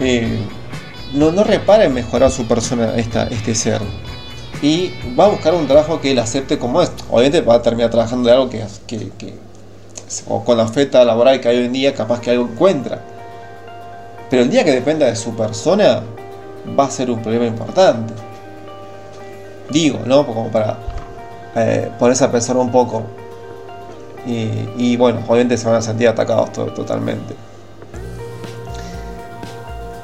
Eh, 0.00 0.38
no, 1.14 1.32
no 1.32 1.44
repara 1.44 1.84
en 1.84 1.94
mejorar 1.94 2.30
su 2.30 2.46
persona 2.46 2.94
esta, 2.96 3.24
este 3.28 3.54
ser. 3.54 3.80
Y 4.60 4.92
va 5.18 5.26
a 5.26 5.28
buscar 5.28 5.54
un 5.54 5.66
trabajo 5.66 6.00
que 6.00 6.10
él 6.10 6.18
acepte 6.18 6.58
como 6.58 6.82
es. 6.82 6.90
Obviamente 7.08 7.40
va 7.40 7.54
a 7.54 7.62
terminar 7.62 7.90
trabajando 7.90 8.28
de 8.28 8.34
algo 8.34 8.50
que 8.50 8.62
o 10.26 10.44
con 10.44 10.56
la 10.56 10.64
oferta 10.64 11.04
laboral 11.04 11.40
que 11.40 11.48
hay 11.48 11.58
hoy 11.58 11.66
en 11.66 11.72
día, 11.72 11.94
capaz 11.94 12.20
que 12.20 12.30
algo 12.30 12.44
encuentra. 12.44 13.00
Pero 14.30 14.42
el 14.42 14.50
día 14.50 14.64
que 14.64 14.72
dependa 14.72 15.06
de 15.06 15.16
su 15.16 15.34
persona, 15.34 16.02
va 16.78 16.84
a 16.84 16.90
ser 16.90 17.10
un 17.10 17.20
problema 17.20 17.46
importante. 17.46 18.14
Digo, 19.70 20.00
¿no? 20.06 20.26
Como 20.26 20.50
para 20.50 20.78
eh, 21.54 21.90
ponerse 21.98 22.24
a 22.24 22.30
pensar 22.30 22.56
un 22.56 22.70
poco. 22.70 23.02
Y, 24.26 24.94
bueno, 24.98 25.20
obviamente 25.26 25.56
se 25.56 25.66
van 25.66 25.76
a 25.76 25.82
sentir 25.82 26.06
atacados 26.06 26.52
totalmente. 26.52 27.34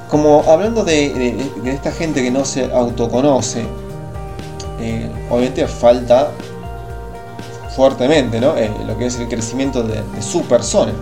Como 0.08 0.42
hablando 0.48 0.82
de, 0.82 1.50
esta 1.66 1.92
gente 1.92 2.22
que 2.22 2.30
no 2.30 2.46
se 2.46 2.72
autoconoce, 2.72 3.66
eh, 4.80 5.10
obviamente 5.28 5.66
falta 5.66 6.30
fuertemente 7.74 8.40
¿no? 8.40 8.56
Eh, 8.56 8.70
lo 8.86 8.96
que 8.96 9.06
es 9.06 9.18
el 9.18 9.28
crecimiento 9.28 9.82
de, 9.82 10.02
su 10.22 10.42
persona. 10.42 10.92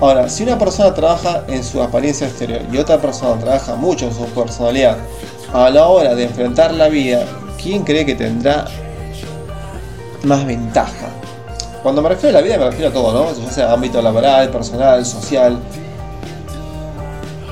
Ahora, 0.00 0.28
si 0.28 0.44
una 0.44 0.58
persona 0.58 0.94
trabaja 0.94 1.42
en 1.48 1.64
su 1.64 1.82
apariencia 1.82 2.28
exterior 2.28 2.62
y 2.72 2.78
otra 2.78 2.98
persona 2.98 3.40
trabaja 3.40 3.74
mucho 3.74 4.06
en 4.06 4.14
su 4.14 4.24
personalidad, 4.26 4.96
a 5.52 5.70
la 5.70 5.86
hora 5.86 6.14
de 6.14 6.24
enfrentar 6.24 6.72
la 6.72 6.88
vida, 6.88 7.24
¿quién 7.60 7.82
cree 7.82 8.06
que 8.06 8.14
tendrá 8.14 8.66
más 10.22 10.46
ventaja? 10.46 11.08
Cuando 11.82 12.00
me 12.00 12.10
refiero 12.10 12.36
a 12.36 12.40
la 12.40 12.46
vida 12.46 12.58
me 12.58 12.66
refiero 12.66 12.90
a 12.90 12.92
todo, 12.92 13.12
¿no? 13.12 13.44
Ya 13.44 13.50
sea 13.50 13.72
ámbito 13.72 14.00
laboral, 14.00 14.50
personal, 14.50 15.04
social. 15.04 15.58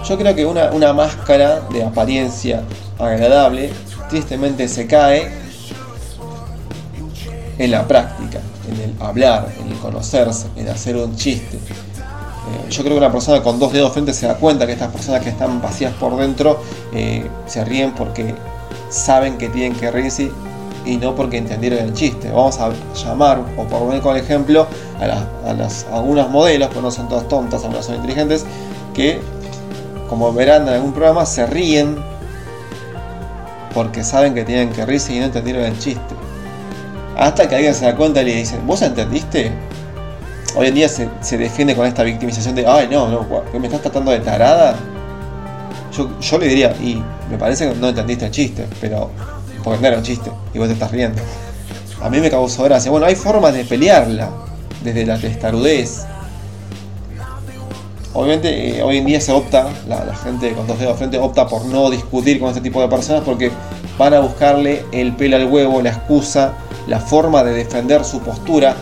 Yo 0.08 0.16
creo 0.16 0.34
que 0.34 0.46
una, 0.46 0.70
una 0.70 0.92
máscara 0.92 1.62
de 1.72 1.82
apariencia 1.82 2.62
agradable 2.98 3.72
tristemente 4.08 4.68
se 4.68 4.86
cae 4.86 5.45
en 7.58 7.70
la 7.70 7.86
práctica, 7.86 8.40
en 8.68 8.80
el 8.80 8.94
hablar, 9.00 9.48
en 9.60 9.68
el 9.68 9.78
conocerse, 9.78 10.48
en 10.56 10.68
hacer 10.68 10.96
un 10.96 11.16
chiste. 11.16 11.56
Eh, 11.56 12.70
yo 12.70 12.82
creo 12.82 12.94
que 12.94 12.98
una 12.98 13.12
persona 13.12 13.42
con 13.42 13.58
dos 13.58 13.72
dedos 13.72 13.92
frente 13.92 14.12
se 14.12 14.26
da 14.26 14.36
cuenta 14.36 14.66
que 14.66 14.72
estas 14.72 14.92
personas 14.92 15.22
que 15.22 15.30
están 15.30 15.60
vacías 15.60 15.92
por 15.94 16.16
dentro 16.16 16.60
eh, 16.92 17.28
se 17.46 17.64
ríen 17.64 17.92
porque 17.92 18.34
saben 18.90 19.36
que 19.36 19.48
tienen 19.48 19.74
que 19.74 19.90
reírse 19.90 20.30
y 20.84 20.96
no 20.98 21.14
porque 21.14 21.38
entendieron 21.38 21.80
el 21.80 21.92
chiste. 21.92 22.30
Vamos 22.30 22.58
a 22.60 22.70
llamar, 22.94 23.40
o 23.56 23.64
por 23.64 23.80
poner 23.80 24.00
con 24.00 24.16
ejemplo, 24.16 24.66
a, 25.00 25.52
las, 25.52 25.86
algunas 25.92 26.30
modelos, 26.30 26.68
pues 26.68 26.82
no 26.82 26.90
son 26.90 27.08
todas 27.08 27.26
tontas, 27.28 27.62
algunas 27.62 27.86
son 27.86 27.96
inteligentes, 27.96 28.46
que 28.94 29.20
como 30.08 30.32
verán 30.32 30.68
en 30.68 30.74
algún 30.74 30.92
programa 30.92 31.26
se 31.26 31.46
ríen 31.46 31.96
porque 33.74 34.04
saben 34.04 34.32
que 34.32 34.44
tienen 34.44 34.70
que 34.70 34.86
reírse 34.86 35.14
y 35.14 35.18
no 35.18 35.26
entendieron 35.26 35.64
el 35.64 35.78
chiste. 35.78 36.14
Hasta 37.16 37.48
que 37.48 37.54
alguien 37.54 37.74
se 37.74 37.86
da 37.86 37.96
cuenta 37.96 38.20
y 38.20 38.26
le 38.26 38.34
dice, 38.36 38.58
¿vos 38.66 38.82
entendiste? 38.82 39.50
Hoy 40.54 40.68
en 40.68 40.74
día 40.74 40.88
se, 40.88 41.08
defiende 41.38 41.74
con 41.74 41.86
esta 41.86 42.02
victimización 42.02 42.54
de, 42.54 42.66
ay, 42.66 42.88
no, 42.90 43.08
no, 43.08 43.26
¿me 43.58 43.66
estás 43.66 43.80
tratando 43.80 44.10
de 44.10 44.20
tarada? 44.20 44.76
Yo, 46.20 46.38
le 46.38 46.46
diría, 46.46 46.74
y 46.78 47.02
me 47.30 47.38
parece 47.38 47.70
que 47.70 47.74
no 47.74 47.88
entendiste 47.88 48.26
el 48.26 48.30
chiste, 48.30 48.66
pero 48.82 49.10
porque 49.64 49.80
no 49.80 49.88
era 49.88 49.96
un 49.96 50.02
chiste 50.02 50.30
y 50.52 50.58
vos 50.58 50.68
te 50.68 50.74
estás 50.74 50.90
riendo. 50.90 51.22
A 52.02 52.10
mí 52.10 52.20
me 52.20 52.30
causó 52.30 52.64
gracia. 52.64 52.90
Bueno, 52.90 53.06
hay 53.06 53.14
formas 53.14 53.54
de 53.54 53.64
pelearla, 53.64 54.28
desde 54.84 55.06
la 55.06 55.18
testarudez. 55.18 56.04
Obviamente, 58.12 58.78
eh, 58.78 58.82
hoy 58.82 58.98
en 58.98 59.06
día 59.06 59.20
se 59.22 59.32
opta, 59.32 59.68
la, 59.88 60.04
la, 60.04 60.14
gente 60.14 60.52
con 60.52 60.66
dos 60.66 60.78
dedos 60.78 60.98
frente 60.98 61.18
opta 61.18 61.46
por 61.48 61.64
no 61.64 61.90
discutir 61.90 62.38
con 62.40 62.50
este 62.50 62.60
tipo 62.60 62.80
de 62.80 62.88
personas 62.88 63.22
porque 63.24 63.50
van 63.98 64.14
a 64.14 64.20
buscarle 64.20 64.84
el 64.92 65.14
pelo 65.16 65.36
al 65.36 65.46
huevo, 65.46 65.82
la 65.82 65.90
excusa 65.90 66.54
la 66.86 67.00
forma 67.00 67.42
de 67.42 67.52
defender 67.52 68.04
su 68.04 68.20
postura, 68.20 68.76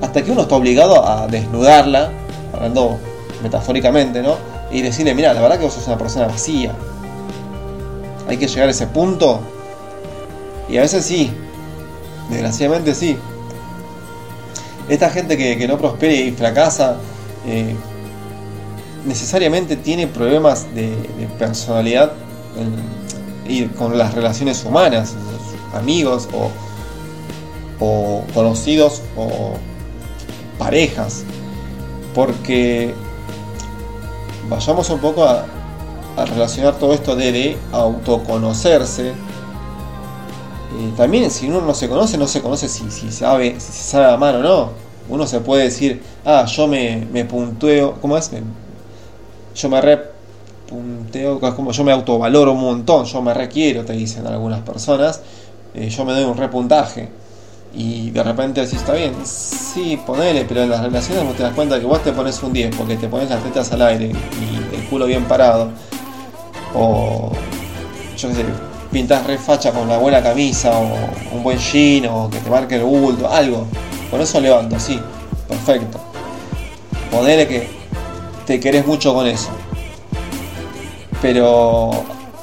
hasta 0.00 0.22
que 0.22 0.30
uno 0.30 0.42
está 0.42 0.56
obligado 0.56 1.06
a 1.06 1.26
desnudarla, 1.26 2.10
hablando 2.52 2.98
metafóricamente, 3.42 4.22
¿no? 4.22 4.36
Y 4.70 4.82
decirle, 4.82 5.14
mira, 5.14 5.32
la 5.34 5.40
verdad 5.40 5.58
que 5.58 5.64
vos 5.64 5.74
sos 5.74 5.86
una 5.86 5.98
persona 5.98 6.26
vacía. 6.26 6.74
Hay 8.28 8.36
que 8.38 8.48
llegar 8.48 8.68
a 8.68 8.70
ese 8.70 8.86
punto. 8.86 9.40
Y 10.68 10.78
a 10.78 10.80
veces 10.80 11.04
sí, 11.04 11.30
desgraciadamente 12.30 12.94
sí. 12.94 13.18
Esta 14.88 15.10
gente 15.10 15.36
que, 15.36 15.68
no 15.68 15.78
prospera 15.78 16.12
y 16.12 16.32
fracasa, 16.32 16.96
eh, 17.46 17.74
necesariamente 19.06 19.76
tiene 19.76 20.06
problemas 20.06 20.74
de, 20.74 20.94
personalidad 21.38 22.12
y 23.46 23.64
con 23.66 23.98
las 23.98 24.14
relaciones 24.14 24.64
humanas, 24.64 25.14
amigos 25.74 26.28
o 26.32 26.50
o 27.80 28.22
conocidos 28.32 29.02
o 29.16 29.54
parejas. 30.58 31.24
Porque 32.14 32.94
vayamos 34.48 34.88
un 34.90 35.00
poco 35.00 35.24
a, 35.24 35.46
relacionar 36.26 36.78
todo 36.78 36.94
esto 36.94 37.16
de, 37.16 37.56
autoconocerse. 37.72 39.12
también 40.96 41.30
si 41.30 41.48
uno 41.48 41.60
no 41.60 41.74
se 41.74 41.88
conoce, 41.88 42.16
no 42.18 42.28
se 42.28 42.40
conoce 42.40 42.68
si, 42.68 42.90
si, 42.90 43.10
sabe, 43.10 43.58
si 43.58 43.72
sabe 43.72 44.12
amar 44.12 44.36
o 44.36 44.42
no. 44.42 44.70
Uno 45.08 45.26
se 45.26 45.40
puede 45.40 45.64
decir, 45.64 46.02
ah, 46.24 46.46
yo 46.46 46.66
me, 46.66 47.06
me 47.12 47.24
punteo, 47.24 47.96
¿cómo 48.00 48.16
es? 48.16 48.30
yo 49.54 49.68
me 49.68 49.80
repunteo, 49.80 51.40
como 51.54 51.72
yo 51.72 51.84
me 51.84 51.92
autovaloro 51.92 52.52
un 52.52 52.60
montón, 52.60 53.04
yo 53.04 53.20
me 53.22 53.34
requiero, 53.34 53.84
te 53.84 53.92
dicen 53.92 54.26
algunas 54.26 54.62
personas, 54.62 55.20
eh, 55.74 55.88
yo 55.88 56.04
me 56.04 56.12
doy 56.12 56.24
un 56.24 56.36
repuntaje 56.36 57.08
y 57.76 58.10
de 58.10 58.22
repente 58.22 58.60
decís, 58.60 58.78
está 58.78 58.92
bien, 58.92 59.14
sí, 59.24 59.98
ponele, 60.06 60.44
pero 60.44 60.62
en 60.62 60.70
las 60.70 60.82
relaciones 60.82 61.24
vos 61.24 61.36
te 61.36 61.42
das 61.42 61.54
cuenta 61.54 61.80
que 61.80 61.86
vos 61.86 62.02
te 62.02 62.12
pones 62.12 62.42
un 62.42 62.52
10 62.52 62.76
porque 62.76 62.96
te 62.96 63.08
pones 63.08 63.30
las 63.30 63.42
tetas 63.42 63.72
al 63.72 63.82
aire 63.82 64.06
y 64.06 64.76
el 64.76 64.84
culo 64.84 65.06
bien 65.06 65.24
parado, 65.24 65.70
o 66.74 67.32
yo 68.16 68.28
qué 68.28 68.34
sé, 68.34 68.44
pintas 68.92 69.26
re 69.26 69.38
facha 69.38 69.72
con 69.72 69.88
la 69.88 69.98
buena 69.98 70.22
camisa, 70.22 70.70
o 70.78 70.86
un 71.32 71.42
buen 71.42 71.58
jean, 71.58 72.06
o 72.06 72.30
que 72.30 72.38
te 72.38 72.48
marque 72.48 72.76
el 72.76 72.84
bulto, 72.84 73.28
algo. 73.28 73.66
Con 74.08 74.20
eso 74.20 74.40
levanto, 74.40 74.78
sí, 74.78 75.00
perfecto. 75.48 75.98
Ponele 77.10 77.48
que 77.48 77.68
te 78.46 78.60
querés 78.60 78.86
mucho 78.86 79.12
con 79.12 79.26
eso. 79.26 79.48
Pero 81.20 81.90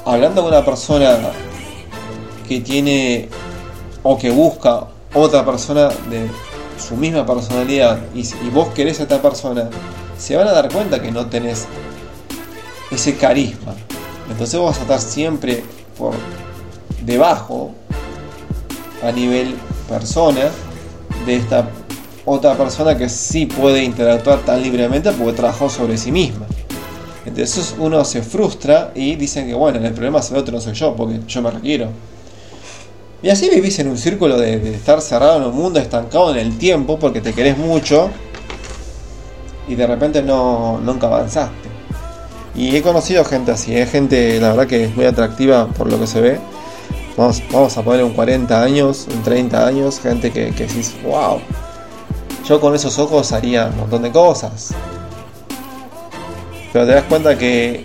hablando 0.04 0.42
con 0.42 0.52
una 0.52 0.62
persona 0.62 1.16
que 2.46 2.60
tiene 2.60 3.28
o 4.02 4.18
que 4.18 4.30
busca 4.30 4.88
otra 5.14 5.44
persona 5.44 5.88
de 6.10 6.28
su 6.78 6.96
misma 6.96 7.24
personalidad 7.26 8.00
y, 8.14 8.24
vos 8.50 8.68
querés 8.68 9.00
a 9.00 9.04
esta 9.04 9.20
persona, 9.20 9.68
se 10.18 10.36
van 10.36 10.48
a 10.48 10.52
dar 10.52 10.72
cuenta 10.72 11.00
que 11.00 11.12
no 11.12 11.26
tenés 11.26 11.66
ese 12.90 13.16
carisma. 13.16 13.74
Entonces 14.30 14.58
vos 14.58 14.70
vas 14.70 14.78
a 14.78 14.82
estar 14.82 15.00
siempre 15.00 15.62
por 15.98 16.14
debajo 17.04 17.72
a 19.02 19.12
nivel 19.12 19.54
persona 19.88 20.50
de 21.26 21.36
esta 21.36 21.68
otra 22.24 22.56
persona 22.56 22.96
que 22.96 23.08
sí 23.08 23.46
puede 23.46 23.82
interactuar 23.82 24.40
tan 24.40 24.62
libremente 24.62 25.10
porque 25.12 25.32
trabajó 25.32 25.68
sobre 25.68 25.98
sí 25.98 26.12
misma. 26.12 26.46
Entonces 27.24 27.74
uno 27.78 28.04
se 28.04 28.22
frustra 28.22 28.92
y 28.94 29.16
dicen 29.16 29.46
que 29.46 29.54
bueno, 29.54 29.78
el 29.84 29.92
problema 29.92 30.20
es 30.20 30.30
el 30.30 30.36
otro, 30.36 30.54
no 30.54 30.60
soy 30.60 30.74
yo, 30.74 30.94
porque 30.94 31.20
yo 31.26 31.42
me 31.42 31.50
requiero. 31.50 31.88
Y 33.22 33.30
así 33.30 33.48
vivís 33.48 33.78
en 33.78 33.88
un 33.88 33.98
círculo 33.98 34.36
de, 34.36 34.74
estar 34.74 35.00
cerrado 35.00 35.38
en 35.38 35.44
un 35.44 35.54
mundo 35.54 35.78
estancado 35.78 36.32
en 36.32 36.38
el 36.38 36.58
tiempo 36.58 36.98
porque 36.98 37.20
te 37.20 37.32
querés 37.32 37.56
mucho 37.56 38.10
y 39.68 39.76
de 39.76 39.86
repente 39.86 40.22
no, 40.22 40.78
nunca 40.78 41.06
avanzaste. 41.06 41.68
Y 42.54 42.76
he 42.76 42.82
conocido 42.82 43.24
gente 43.24 43.52
así, 43.52 43.74
es 43.74 43.88
¿eh? 43.88 43.90
gente 43.90 44.40
la 44.40 44.50
verdad 44.50 44.66
que 44.66 44.84
es 44.84 44.96
muy 44.96 45.06
atractiva 45.06 45.68
por 45.68 45.90
lo 45.90 45.98
que 45.98 46.06
se 46.06 46.20
ve, 46.20 46.40
Vamos, 47.16 47.42
vamos 47.52 47.76
a 47.76 47.82
ponerle 47.82 48.04
un 48.04 48.14
40 48.14 48.62
años, 48.62 49.06
un 49.14 49.22
30 49.22 49.66
años, 49.66 50.00
gente 50.00 50.30
que, 50.30 50.50
que 50.52 50.66
decís, 50.66 50.94
wow, 51.04 51.40
yo 52.46 52.58
con 52.58 52.74
esos 52.74 52.98
ojos 52.98 53.32
haría 53.32 53.66
un 53.66 53.78
montón 53.80 54.02
de 54.02 54.10
cosas. 54.10 54.74
Pero 56.72 56.86
te 56.86 56.92
das 56.92 57.04
cuenta 57.04 57.36
que 57.36 57.84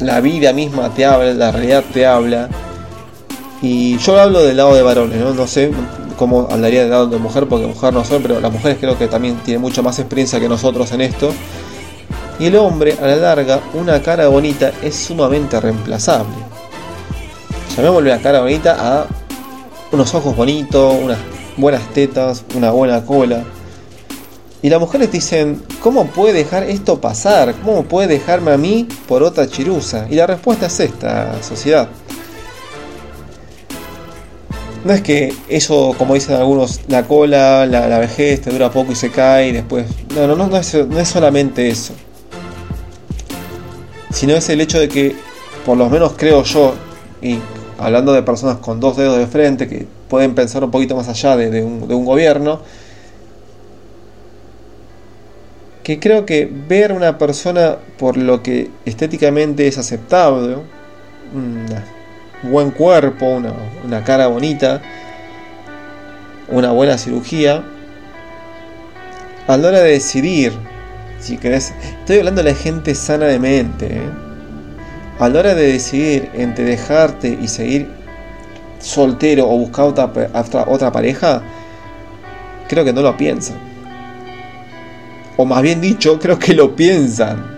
la 0.00 0.20
vida 0.20 0.52
misma 0.52 0.90
te 0.90 1.06
habla, 1.06 1.32
la 1.32 1.50
realidad 1.50 1.82
te 1.92 2.06
habla. 2.06 2.48
Y 3.62 3.96
yo 3.98 4.20
hablo 4.20 4.42
del 4.42 4.56
lado 4.56 4.74
de 4.74 4.82
varones, 4.82 5.20
¿no? 5.20 5.46
Sé 5.46 5.70
cómo 6.18 6.48
hablaría 6.50 6.80
del 6.80 6.90
lado 6.90 7.06
de 7.06 7.18
mujer, 7.18 7.46
porque 7.46 7.66
mujer 7.66 7.94
no 7.94 8.04
soy, 8.04 8.18
pero 8.20 8.40
las 8.40 8.52
mujeres 8.52 8.78
creo 8.80 8.98
que 8.98 9.06
también 9.06 9.36
tienen 9.44 9.60
mucha 9.60 9.82
más 9.82 10.00
experiencia 10.00 10.40
que 10.40 10.48
nosotros 10.48 10.90
en 10.90 11.00
esto. 11.00 11.32
Y 12.40 12.46
el 12.46 12.56
hombre, 12.56 12.96
a 13.00 13.06
la 13.06 13.16
larga, 13.16 13.60
una 13.74 14.02
cara 14.02 14.26
bonita 14.26 14.72
es 14.82 14.96
sumamente 14.96 15.60
reemplazable. 15.60 16.34
Llamémosle 17.76 18.12
una 18.12 18.20
cara 18.20 18.40
bonita 18.40 18.76
a 18.78 19.06
unos 19.92 20.12
ojos 20.14 20.34
bonitos, 20.34 20.96
unas 21.00 21.18
buenas 21.56 21.88
tetas, 21.90 22.44
una 22.56 22.72
buena 22.72 23.04
cola. 23.04 23.44
Y 24.60 24.70
las 24.70 24.80
mujeres 24.80 25.10
dicen, 25.12 25.62
¿cómo 25.80 26.06
puede 26.06 26.32
dejar 26.32 26.64
esto 26.64 27.00
pasar? 27.00 27.54
¿Cómo 27.64 27.84
puede 27.84 28.08
dejarme 28.08 28.52
a 28.52 28.56
mí 28.56 28.88
por 29.06 29.22
otra 29.22 29.46
chirusa? 29.46 30.06
Y 30.10 30.16
la 30.16 30.26
respuesta 30.26 30.66
es 30.66 30.80
esta, 30.80 31.42
sociedad. 31.42 31.88
No 34.84 34.92
es 34.92 35.00
que 35.00 35.32
eso, 35.48 35.94
como 35.96 36.14
dicen 36.14 36.34
algunos, 36.34 36.80
la 36.88 37.04
cola, 37.04 37.66
la, 37.66 37.98
vejez 37.98 38.40
te 38.40 38.50
dura 38.50 38.70
poco 38.70 38.90
y 38.90 38.96
se 38.96 39.10
cae 39.10 39.48
y 39.48 39.52
después... 39.52 39.86
No, 40.14 40.26
no, 40.26 40.34
no, 40.34 40.48
no 40.48 40.56
es, 40.56 40.74
no 40.74 40.98
es 40.98 41.08
solamente 41.08 41.68
eso. 41.68 41.94
Sino 44.10 44.34
es 44.34 44.48
el 44.48 44.60
hecho 44.60 44.80
de 44.80 44.88
que, 44.88 45.14
por 45.64 45.78
lo 45.78 45.88
menos 45.88 46.14
creo 46.16 46.42
yo, 46.42 46.74
y 47.20 47.38
hablando 47.78 48.12
de 48.12 48.22
personas 48.22 48.56
con 48.56 48.80
dos 48.80 48.96
dedos 48.96 49.18
de 49.18 49.26
frente 49.28 49.68
que 49.68 49.86
pueden 50.08 50.34
pensar 50.34 50.64
un 50.64 50.72
poquito 50.72 50.96
más 50.96 51.08
allá 51.08 51.36
de, 51.36 51.62
un, 51.62 52.04
gobierno, 52.04 52.60
que 55.84 56.00
creo 56.00 56.26
que 56.26 56.50
ver 56.68 56.90
a 56.90 56.94
una 56.94 57.18
persona 57.18 57.76
por 57.98 58.16
lo 58.16 58.42
que 58.42 58.68
estéticamente 58.84 59.68
es 59.68 59.78
aceptable, 59.78 60.56
un 61.34 61.66
buen 62.42 62.70
cuerpo, 62.70 63.26
una, 63.26 63.52
una, 63.84 64.04
cara 64.04 64.26
bonita, 64.26 64.80
una 66.48 66.72
buena 66.72 66.98
cirugía, 66.98 67.62
a 69.46 69.56
la 69.56 69.68
hora 69.68 69.80
de 69.80 69.92
decidir 69.92 70.52
si 71.22 71.36
querés, 71.36 71.72
estoy 72.00 72.18
hablando 72.18 72.42
de 72.42 72.50
la 72.50 72.56
gente 72.56 72.96
sana 72.96 73.26
de 73.26 73.38
mente. 73.38 73.86
¿eh? 73.86 74.10
A 75.20 75.28
la 75.28 75.38
hora 75.38 75.54
de 75.54 75.72
decidir 75.72 76.28
entre 76.34 76.64
dejarte 76.64 77.38
y 77.40 77.46
seguir 77.46 77.88
soltero 78.80 79.48
o 79.48 79.56
buscar 79.56 79.84
otra, 79.84 80.10
otra, 80.66 80.90
pareja, 80.90 81.42
creo 82.68 82.84
que 82.84 82.92
no 82.92 83.02
lo 83.02 83.16
piensan. 83.16 83.56
O 85.36 85.44
más 85.44 85.62
bien 85.62 85.80
dicho, 85.80 86.18
creo 86.18 86.40
que 86.40 86.54
lo 86.54 86.74
piensan. 86.74 87.51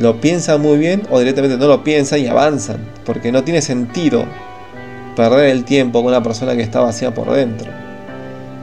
Lo 0.00 0.20
piensan 0.20 0.60
muy 0.60 0.78
bien 0.78 1.02
o 1.10 1.20
directamente 1.20 1.56
no 1.56 1.68
lo 1.68 1.84
piensan 1.84 2.18
y 2.18 2.26
avanzan. 2.26 2.84
Porque 3.04 3.30
no 3.30 3.44
tiene 3.44 3.62
sentido 3.62 4.24
perder 5.14 5.50
el 5.50 5.64
tiempo 5.64 6.00
con 6.00 6.08
una 6.08 6.22
persona 6.22 6.56
que 6.56 6.62
está 6.62 6.80
vacía 6.80 7.14
por 7.14 7.30
dentro 7.30 7.70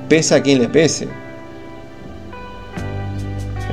pese 0.07 0.35
a 0.35 0.41
quien 0.41 0.59
le 0.59 0.69
pese. 0.69 1.07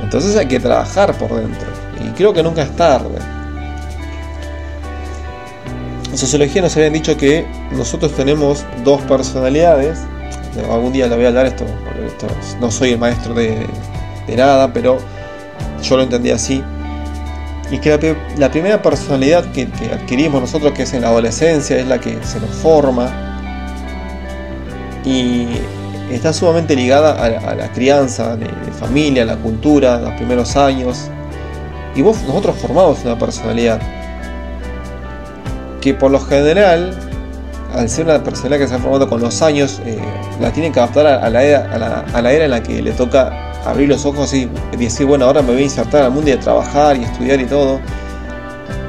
Entonces 0.01 0.35
hay 0.35 0.47
que 0.47 0.59
trabajar 0.59 1.17
por 1.17 1.33
dentro. 1.33 1.67
Y 2.03 2.09
creo 2.11 2.33
que 2.33 2.43
nunca 2.43 2.63
es 2.63 2.75
tarde. 2.75 3.17
En 6.11 6.17
sociología 6.17 6.61
nos 6.61 6.75
habían 6.77 6.93
dicho 6.93 7.17
que 7.17 7.45
nosotros 7.71 8.13
tenemos 8.13 8.63
dos 8.83 9.01
personalidades. 9.01 9.99
Algún 10.71 10.93
día 10.93 11.07
le 11.07 11.15
voy 11.15 11.25
a 11.25 11.27
hablar 11.29 11.47
esto, 11.47 11.65
no 12.61 12.71
soy 12.71 12.91
el 12.91 12.97
maestro 12.97 13.33
de, 13.33 13.67
nada, 14.37 14.71
pero 14.71 14.99
yo 15.81 15.97
lo 15.97 16.03
entendí 16.03 16.31
así. 16.31 16.63
Y 17.71 17.79
que 17.79 18.15
la, 18.37 18.51
primera 18.51 18.81
personalidad 18.81 19.51
que, 19.51 19.67
que, 19.67 19.85
adquirimos 19.85 20.41
nosotros, 20.41 20.73
que 20.73 20.83
es 20.83 20.93
en 20.93 21.01
la 21.01 21.09
adolescencia, 21.09 21.77
es 21.77 21.87
la 21.87 21.99
que 21.99 22.17
se 22.23 22.39
nos 22.39 22.51
forma. 22.51 23.09
Y 25.03 25.47
está 26.11 26.33
sumamente 26.33 26.75
ligada 26.75 27.13
a, 27.13 27.55
la 27.55 27.71
crianza 27.71 28.35
de, 28.35 28.47
familia, 28.79 29.23
a 29.23 29.25
la 29.25 29.37
cultura, 29.37 29.99
los 29.99 30.13
primeros 30.13 30.55
años. 30.55 31.09
Y 31.95 32.01
vos, 32.01 32.21
nosotros 32.23 32.55
formamos 32.57 33.03
una 33.03 33.17
personalidad 33.17 33.79
que 35.81 35.93
por 35.93 36.11
lo 36.11 36.19
general, 36.19 36.97
al 37.73 37.89
ser 37.89 38.05
una 38.05 38.23
personalidad 38.23 38.59
que 38.59 38.67
se 38.67 38.75
ha 38.75 38.79
formado 38.79 39.07
con 39.07 39.21
los 39.21 39.41
años, 39.41 39.81
eh, 39.85 39.99
la 40.41 40.51
tienen 40.51 40.73
que 40.73 40.79
adaptar 40.79 41.05
a, 41.07 41.29
la 41.29 41.43
era, 41.43 42.05
a, 42.13 42.21
la, 42.21 42.33
era 42.33 42.45
en 42.45 42.51
la 42.51 42.63
que 42.63 42.81
le 42.81 42.91
toca 42.91 43.51
abrir 43.65 43.89
los 43.89 44.05
ojos 44.05 44.33
y 44.33 44.49
decir, 44.77 45.05
bueno, 45.05 45.25
ahora 45.25 45.41
me 45.41 45.53
voy 45.53 45.61
a 45.61 45.65
insertar 45.65 46.03
al 46.03 46.11
mundo 46.11 46.29
y 46.29 46.33
a 46.33 46.39
trabajar 46.39 46.97
y 46.97 47.03
estudiar 47.03 47.39
y 47.41 47.45
todo. 47.45 47.79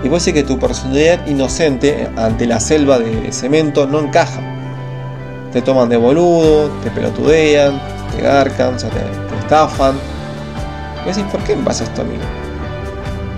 Y 0.05 0.09
vos 0.09 0.25
decís 0.25 0.43
que 0.43 0.47
tu 0.47 0.59
personalidad 0.59 1.27
inocente 1.27 2.09
ante 2.17 2.47
la 2.47 2.61
selva 2.61 2.99
de 2.99 3.33
cemento 3.33 3.87
no 3.87 4.01
encaja 4.01 4.57
te 5.57 5.63
toman 5.63 5.89
de 5.89 5.97
boludo, 5.97 6.69
te 6.85 6.91
pelotudean, 6.91 7.81
te 8.15 8.21
garcan, 8.21 8.77
te, 8.77 8.89
estafan. 9.41 9.95
Y 11.03 11.09
decís, 11.09 11.25
¿por 11.33 11.41
qué 11.45 11.57
me 11.57 11.63
pasa 11.63 11.85
esto 11.85 12.03
a 12.03 12.05
mí? 12.05 12.17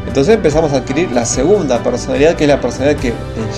Entonces 0.04 0.34
empezamos 0.34 0.72
a 0.72 0.78
adquirir 0.78 1.12
la 1.12 1.24
segunda 1.24 1.78
personalidad, 1.78 2.34
que 2.34 2.42
es 2.42 2.50
la 2.50 2.60
personalidad 2.60 3.00
que 3.00 3.12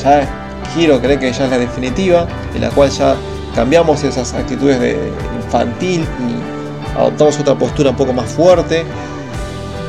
ya 0.04 0.28
quiero 0.74 1.00
creer 1.00 1.18
que 1.18 1.32
ya 1.32 1.44
es 1.46 1.50
la 1.50 1.56
definitiva, 1.56 2.26
en 2.54 2.60
la 2.60 2.68
cual 2.68 2.90
ya 2.90 3.16
cambiamos 3.54 4.04
esas 4.04 4.34
actitudes 4.34 4.78
de 4.78 5.10
infantil 5.42 6.02
y 6.02 6.59
adoptamos 6.96 7.38
otra 7.38 7.54
postura 7.54 7.90
un 7.90 7.96
poco 7.96 8.12
más 8.12 8.30
fuerte. 8.30 8.84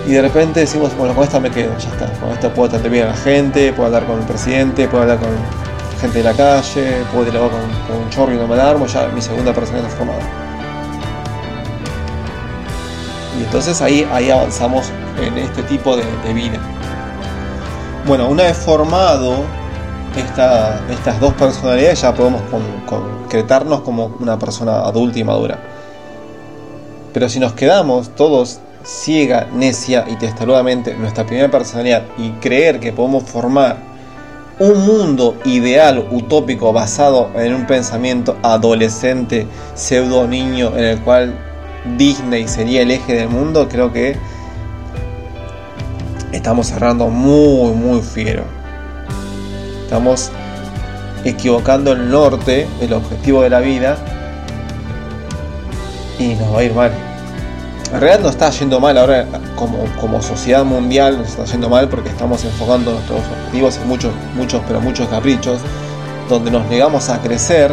Y 0.08 0.14
de 0.14 0.22
repente 0.22 0.62
decimos, 0.62 0.96
bueno, 0.98 1.14
con 1.14 1.24
esta 1.24 1.40
me 1.40 1.52
quedo, 1.52 1.78
ya 1.78 1.90
está. 1.90 2.08
Con 2.20 2.32
esta 2.32 2.54
puedo 2.54 2.70
atender 2.70 2.92
bien 2.92 3.06
a 3.06 3.10
la 3.10 3.18
gente, 3.18 3.72
puedo 3.72 3.88
hablar 3.88 4.06
con 4.06 4.20
el 4.20 4.26
presidente, 4.26 4.88
puedo 4.88 5.04
hablar 5.04 5.20
con 5.20 5.30
gente 6.00 6.18
de 6.18 6.24
la 6.24 6.34
calle, 6.34 7.04
puedo 7.12 7.26
dialogar 7.26 7.52
con, 7.52 7.62
con 7.88 8.04
un 8.04 8.10
chorro 8.10 8.34
y 8.34 8.38
no 8.38 8.48
me 8.48 8.56
alarmo, 8.56 8.88
ya 8.88 9.08
mi 9.14 9.22
segunda 9.22 9.54
personalidad 9.54 9.92
formada. 9.92 10.20
Y 13.42 13.44
entonces 13.44 13.82
ahí, 13.82 14.08
ahí 14.12 14.30
avanzamos 14.30 14.92
en 15.20 15.38
este 15.38 15.64
tipo 15.64 15.96
de, 15.96 16.04
vida. 16.34 16.60
Bueno, 18.06 18.28
una 18.28 18.44
vez 18.44 18.58
formado 18.58 19.44
estas 20.16 21.20
dos 21.20 21.34
personalidades 21.34 22.02
ya 22.02 22.14
podemos 22.14 22.42
concretarnos 22.86 23.82
como 23.82 24.12
una 24.20 24.38
persona 24.38 24.82
adulta 24.82 25.20
y 25.20 25.24
madura. 25.24 25.60
Pero 27.14 27.30
si 27.30 27.40
nos 27.40 27.54
quedamos 27.54 28.16
todos 28.16 28.60
ciega, 28.84 29.48
necia 29.54 30.06
y 30.10 30.16
testarudamente 30.16 30.96
nuestra 30.96 31.26
primera 31.26 31.52
personalidad 31.52 32.04
y 32.18 32.32
creer 32.32 32.80
que 32.80 32.94
podemos 32.94 33.24
formar 33.24 33.78
un 34.60 34.86
mundo 34.86 35.38
ideal, 35.46 36.08
utópico, 36.12 36.72
basado 36.72 37.32
en 37.36 37.54
un 37.54 37.66
pensamiento 37.66 38.38
adolescente, 38.44 39.48
pseudo 39.74 40.28
niño, 40.28 40.78
en 40.78 40.84
el 40.84 41.00
cual 41.02 41.36
Disney 41.98 42.48
sería 42.48 42.84
el 42.84 42.92
eje 42.92 43.14
del 43.16 43.30
mundo, 43.30 43.68
creo 43.68 43.92
que 43.92 44.16
estamos 46.32 46.68
cerrando 46.68 47.08
muy, 47.08 47.74
muy 47.74 48.02
fiero. 48.02 48.44
Estamos 49.84 50.32
equivocando 51.24 51.92
el 51.94 52.10
norte, 52.10 52.68
el 52.82 52.94
objetivo 52.94 53.42
de 53.42 53.50
la 53.50 53.60
vida, 53.60 53.98
y 56.22 56.36
nos 56.36 56.54
va 56.54 56.60
a 56.60 56.64
ir 56.64 56.74
mal. 56.74 56.92
En 57.94 58.00
realidad 58.00 58.22
nos 58.22 58.32
está 58.32 58.50
yendo 58.52 58.80
mal 58.80 58.98
ahora 58.98 59.26
como, 59.56 59.80
como 60.00 60.22
sociedad 60.22 60.64
mundial, 60.64 61.18
nos 61.18 61.30
está 61.30 61.46
yendo 61.46 61.70
mal 61.70 61.90
porque 61.90 62.10
estamos 62.10 62.44
enfocando 62.46 62.94
nuestros 62.94 63.20
objetivos 63.20 63.78
en 63.78 63.88
muchos, 63.88 64.14
muchos, 64.36 64.62
pero 64.68 64.80
muchos 64.80 65.08
caprichos, 65.10 65.60
donde 66.30 66.52
nos 66.52 66.66
negamos 66.68 67.10
a 67.10 67.20
crecer 67.22 67.72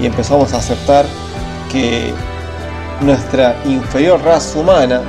y 0.00 0.06
empezamos 0.06 0.52
a 0.52 0.58
aceptar 0.58 1.06
que 1.72 2.12
nuestra 3.00 3.56
inferior 3.64 4.22
raza 4.22 4.58
humana, 4.58 5.00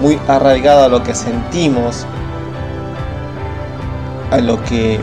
muy 0.00 0.18
arraigada 0.28 0.84
a 0.84 0.88
lo 0.88 1.02
que 1.02 1.14
sentimos, 1.14 2.06
a 4.30 4.36
lo 4.38 4.62
que 4.64 5.00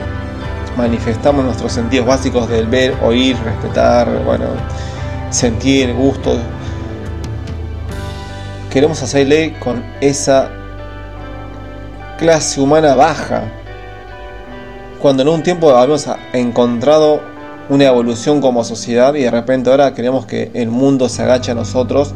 manifestamos 0.77 1.43
nuestros 1.43 1.73
sentidos 1.73 2.07
básicos 2.07 2.47
del 2.47 2.67
ver, 2.67 2.95
oír, 3.03 3.35
respetar, 3.43 4.07
bueno, 4.23 4.45
sentir, 5.31 5.93
gusto, 5.93 6.37
queremos 8.73 9.03
hacerle 9.03 9.53
con 9.59 9.83
esa 10.01 10.49
clase 12.17 12.59
humana 12.59 12.95
baja. 12.95 13.43
Cuando 14.99 15.21
en 15.21 15.29
un 15.29 15.43
tiempo 15.43 15.69
habíamos 15.69 16.07
encontrado 16.33 17.21
una 17.69 17.85
evolución 17.85 18.41
como 18.41 18.63
sociedad 18.63 19.13
y 19.13 19.21
de 19.21 19.29
repente 19.29 19.69
ahora 19.69 19.93
queremos 19.93 20.25
que 20.25 20.49
el 20.55 20.69
mundo 20.69 21.07
se 21.07 21.21
agache 21.21 21.51
a 21.51 21.53
nosotros 21.53 22.15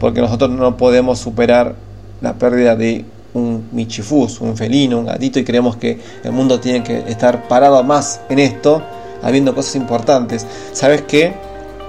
porque 0.00 0.20
nosotros 0.20 0.50
no 0.50 0.76
podemos 0.76 1.20
superar 1.20 1.76
la 2.20 2.34
pérdida 2.34 2.74
de 2.74 3.04
un 3.34 3.68
michifus, 3.70 4.40
un 4.40 4.56
felino, 4.56 4.98
un 4.98 5.06
gatito 5.06 5.38
y 5.38 5.44
creemos 5.44 5.76
que 5.76 6.00
el 6.24 6.32
mundo 6.32 6.58
tiene 6.58 6.82
que 6.82 6.98
estar 7.06 7.46
parado 7.46 7.80
más 7.84 8.22
en 8.28 8.40
esto, 8.40 8.82
habiendo 9.22 9.54
cosas 9.54 9.76
importantes. 9.76 10.48
¿Sabes 10.72 11.02
qué? 11.02 11.32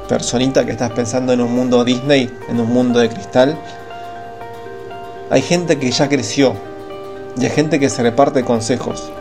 Personita 0.07 0.67
que 0.67 0.71
estás 0.71 0.91
pensando 0.91 1.33
en 1.33 1.41
un 1.41 1.55
mundo 1.55 1.83
Disney, 1.83 2.29
en 2.47 2.59
un 2.59 2.71
mundo 2.71 2.99
de 2.99 3.09
cristal, 3.09 3.57
hay 5.29 5.41
gente 5.41 5.79
que 5.79 5.91
ya 5.91 6.09
creció 6.09 6.53
y 7.37 7.45
hay 7.45 7.51
gente 7.51 7.79
que 7.79 7.89
se 7.89 8.03
reparte 8.03 8.43
consejos 8.43 9.11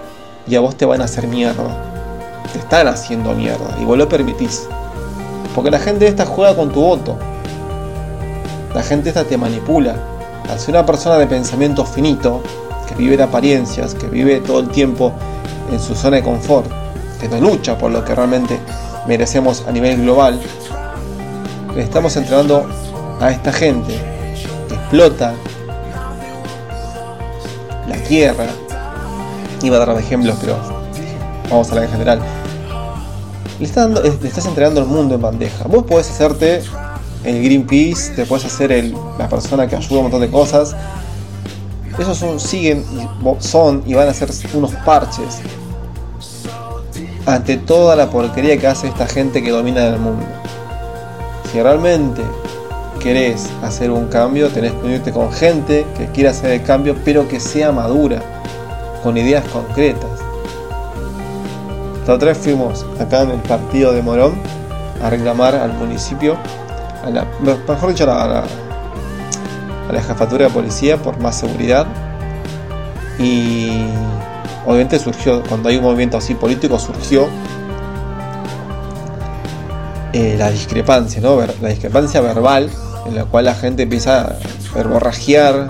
y 0.46 0.56
a 0.56 0.60
vos 0.60 0.76
te 0.76 0.84
van 0.84 1.00
a 1.00 1.04
hacer 1.04 1.26
mierda. 1.26 2.42
Te 2.52 2.58
están 2.58 2.88
haciendo 2.88 3.32
mierda 3.34 3.76
y 3.80 3.84
vos 3.84 3.96
lo 3.96 4.08
permitís. 4.08 4.66
Porque 5.54 5.70
la 5.70 5.78
gente 5.78 6.06
esta 6.06 6.26
juega 6.26 6.54
con 6.56 6.70
tu 6.70 6.80
voto. 6.80 7.16
La 8.74 8.82
gente 8.82 9.08
esta 9.08 9.24
te 9.24 9.36
manipula. 9.36 9.96
Al 10.48 10.58
una 10.68 10.84
persona 10.84 11.16
de 11.18 11.26
pensamiento 11.26 11.84
finito, 11.84 12.42
que 12.88 12.94
vive 12.94 13.16
de 13.16 13.22
apariencias, 13.22 13.94
que 13.94 14.06
vive 14.06 14.40
todo 14.40 14.60
el 14.60 14.68
tiempo 14.68 15.12
en 15.70 15.80
su 15.80 15.94
zona 15.94 16.16
de 16.16 16.22
confort, 16.22 16.66
que 17.20 17.28
no 17.28 17.40
lucha 17.40 17.78
por 17.78 17.90
lo 17.90 18.04
que 18.04 18.14
realmente 18.14 18.58
merecemos 19.06 19.64
a 19.66 19.72
nivel 19.72 20.02
global, 20.02 20.40
le 21.74 21.82
estamos 21.82 22.16
entregando 22.16 22.66
a 23.20 23.30
esta 23.30 23.52
gente 23.52 23.94
que 24.68 24.74
explota 24.74 25.34
tierra. 28.08 28.46
Iba 29.62 29.76
a 29.76 29.86
dar 29.86 29.98
ejemplos, 29.98 30.36
pero 30.40 30.56
vamos 31.50 31.68
a 31.68 31.70
hablar 31.70 31.84
en 31.84 31.90
general. 31.90 32.20
Le, 33.58 33.66
estás 33.66 34.46
entregando 34.46 34.80
el 34.80 34.86
mundo 34.86 35.14
en 35.14 35.22
bandeja. 35.22 35.64
Vos 35.68 35.84
podés 35.84 36.10
hacerte 36.10 36.62
el 37.24 37.42
Greenpeace, 37.44 38.14
te 38.14 38.26
puedes 38.26 38.44
hacer 38.44 38.72
el, 38.72 38.94
la 39.18 39.28
persona 39.28 39.68
que 39.68 39.76
ayuda 39.76 39.94
a 39.94 39.98
un 39.98 40.02
montón 40.04 40.20
de 40.20 40.30
cosas. 40.30 40.74
Esos 41.98 42.16
son, 42.16 42.40
siguen, 42.40 42.84
son 43.38 43.82
y 43.86 43.94
van 43.94 44.08
a 44.08 44.14
ser 44.14 44.30
unos 44.54 44.72
parches 44.84 45.40
ante 47.26 47.56
toda 47.56 47.94
la 47.96 48.10
porquería 48.10 48.58
que 48.58 48.66
hace 48.66 48.88
esta 48.88 49.06
gente 49.06 49.42
que 49.42 49.50
domina 49.50 49.86
el 49.86 49.98
mundo. 49.98 50.24
Si 51.52 51.62
realmente 51.62 52.22
querés 53.02 53.50
hacer 53.62 53.90
un 53.90 54.06
cambio, 54.06 54.48
tenés 54.48 54.72
que 54.72 54.86
unirte 54.86 55.12
con 55.12 55.32
gente 55.32 55.86
que 55.96 56.06
quiera 56.06 56.30
hacer 56.30 56.52
el 56.52 56.62
cambio, 56.62 56.96
pero 57.04 57.28
que 57.28 57.40
sea 57.40 57.72
madura, 57.72 58.22
con 59.02 59.16
ideas 59.16 59.44
concretas. 59.48 60.10
La 62.06 62.14
otra 62.14 62.28
vez 62.28 62.38
fuimos 62.38 62.86
acá 63.00 63.22
en 63.22 63.30
el 63.30 63.40
partido 63.40 63.92
de 63.92 64.02
Morón 64.02 64.34
a 65.02 65.10
reclamar 65.10 65.54
al 65.54 65.72
municipio 65.74 66.36
mejor 67.68 67.90
dicho, 67.90 68.04
a 68.04 68.26
la, 68.26 68.44
a 69.88 69.92
la 69.92 70.02
jefatura 70.02 70.46
de 70.46 70.50
policía 70.52 70.96
por 70.96 71.18
más 71.18 71.36
seguridad. 71.36 71.86
Y 73.18 73.84
obviamente 74.66 74.98
surgió, 74.98 75.42
cuando 75.48 75.68
hay 75.68 75.76
un 75.76 75.82
movimiento 75.82 76.16
así 76.16 76.34
político, 76.34 76.78
surgió 76.78 77.28
eh, 80.12 80.36
la 80.38 80.50
discrepancia, 80.50 81.20
¿no? 81.20 81.40
La 81.60 81.68
discrepancia 81.68 82.20
verbal 82.20 82.70
en 83.06 83.14
la 83.14 83.24
cual 83.24 83.46
la 83.46 83.54
gente 83.54 83.82
empieza 83.82 84.22
a 84.22 84.36
verborrajear 84.74 85.68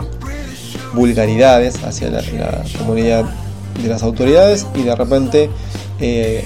vulgaridades 0.95 1.83
hacia 1.85 2.11
la, 2.11 2.23
comunidad 2.79 3.25
de 3.83 3.89
las 3.89 4.03
autoridades 4.03 4.67
y 4.75 4.83
de 4.83 4.95
repente 4.95 5.51
eh, 6.01 6.45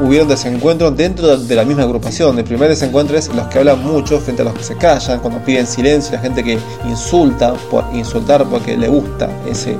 hubieron 0.00 0.28
desencuentros 0.28 0.96
dentro 0.96 1.36
de 1.36 1.54
la 1.54 1.64
misma 1.64 1.84
agrupación. 1.84 2.38
El 2.38 2.44
primer 2.44 2.68
desencuentro 2.68 3.16
es 3.16 3.28
los 3.28 3.46
que 3.48 3.58
hablan 3.58 3.82
mucho 3.82 4.20
frente 4.20 4.42
a 4.42 4.44
los 4.44 4.54
que 4.54 4.64
se 4.64 4.76
callan, 4.76 5.20
cuando 5.20 5.40
piden 5.44 5.66
silencio, 5.66 6.14
la 6.14 6.20
gente 6.20 6.42
que 6.42 6.58
insulta 6.88 7.54
por 7.70 7.84
insultar 7.94 8.44
porque 8.44 8.76
le 8.76 8.88
gusta 8.88 9.28
ese. 9.50 9.76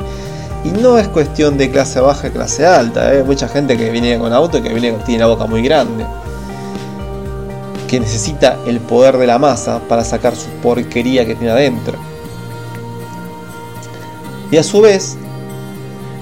Y 0.64 0.68
no 0.68 0.96
es 0.96 1.08
cuestión 1.08 1.58
de 1.58 1.70
clase 1.70 2.00
baja 2.00 2.28
y 2.28 2.30
clase 2.30 2.64
alta, 2.64 3.12
¿eh? 3.12 3.24
mucha 3.24 3.48
gente 3.48 3.76
que 3.76 3.90
viene 3.90 4.16
con 4.18 4.32
auto 4.32 4.58
y 4.58 4.62
que 4.62 4.68
viene 4.68 4.92
tiene 5.04 5.20
la 5.20 5.26
boca 5.26 5.46
muy 5.46 5.62
grande. 5.62 6.04
Que 7.92 8.00
necesita 8.00 8.58
el 8.66 8.80
poder 8.80 9.18
de 9.18 9.26
la 9.26 9.38
masa 9.38 9.78
para 9.86 10.02
sacar 10.02 10.34
su 10.34 10.48
porquería 10.62 11.26
que 11.26 11.34
tiene 11.34 11.52
adentro. 11.52 11.98
Y 14.50 14.56
a 14.56 14.62
su 14.62 14.80
vez, 14.80 15.18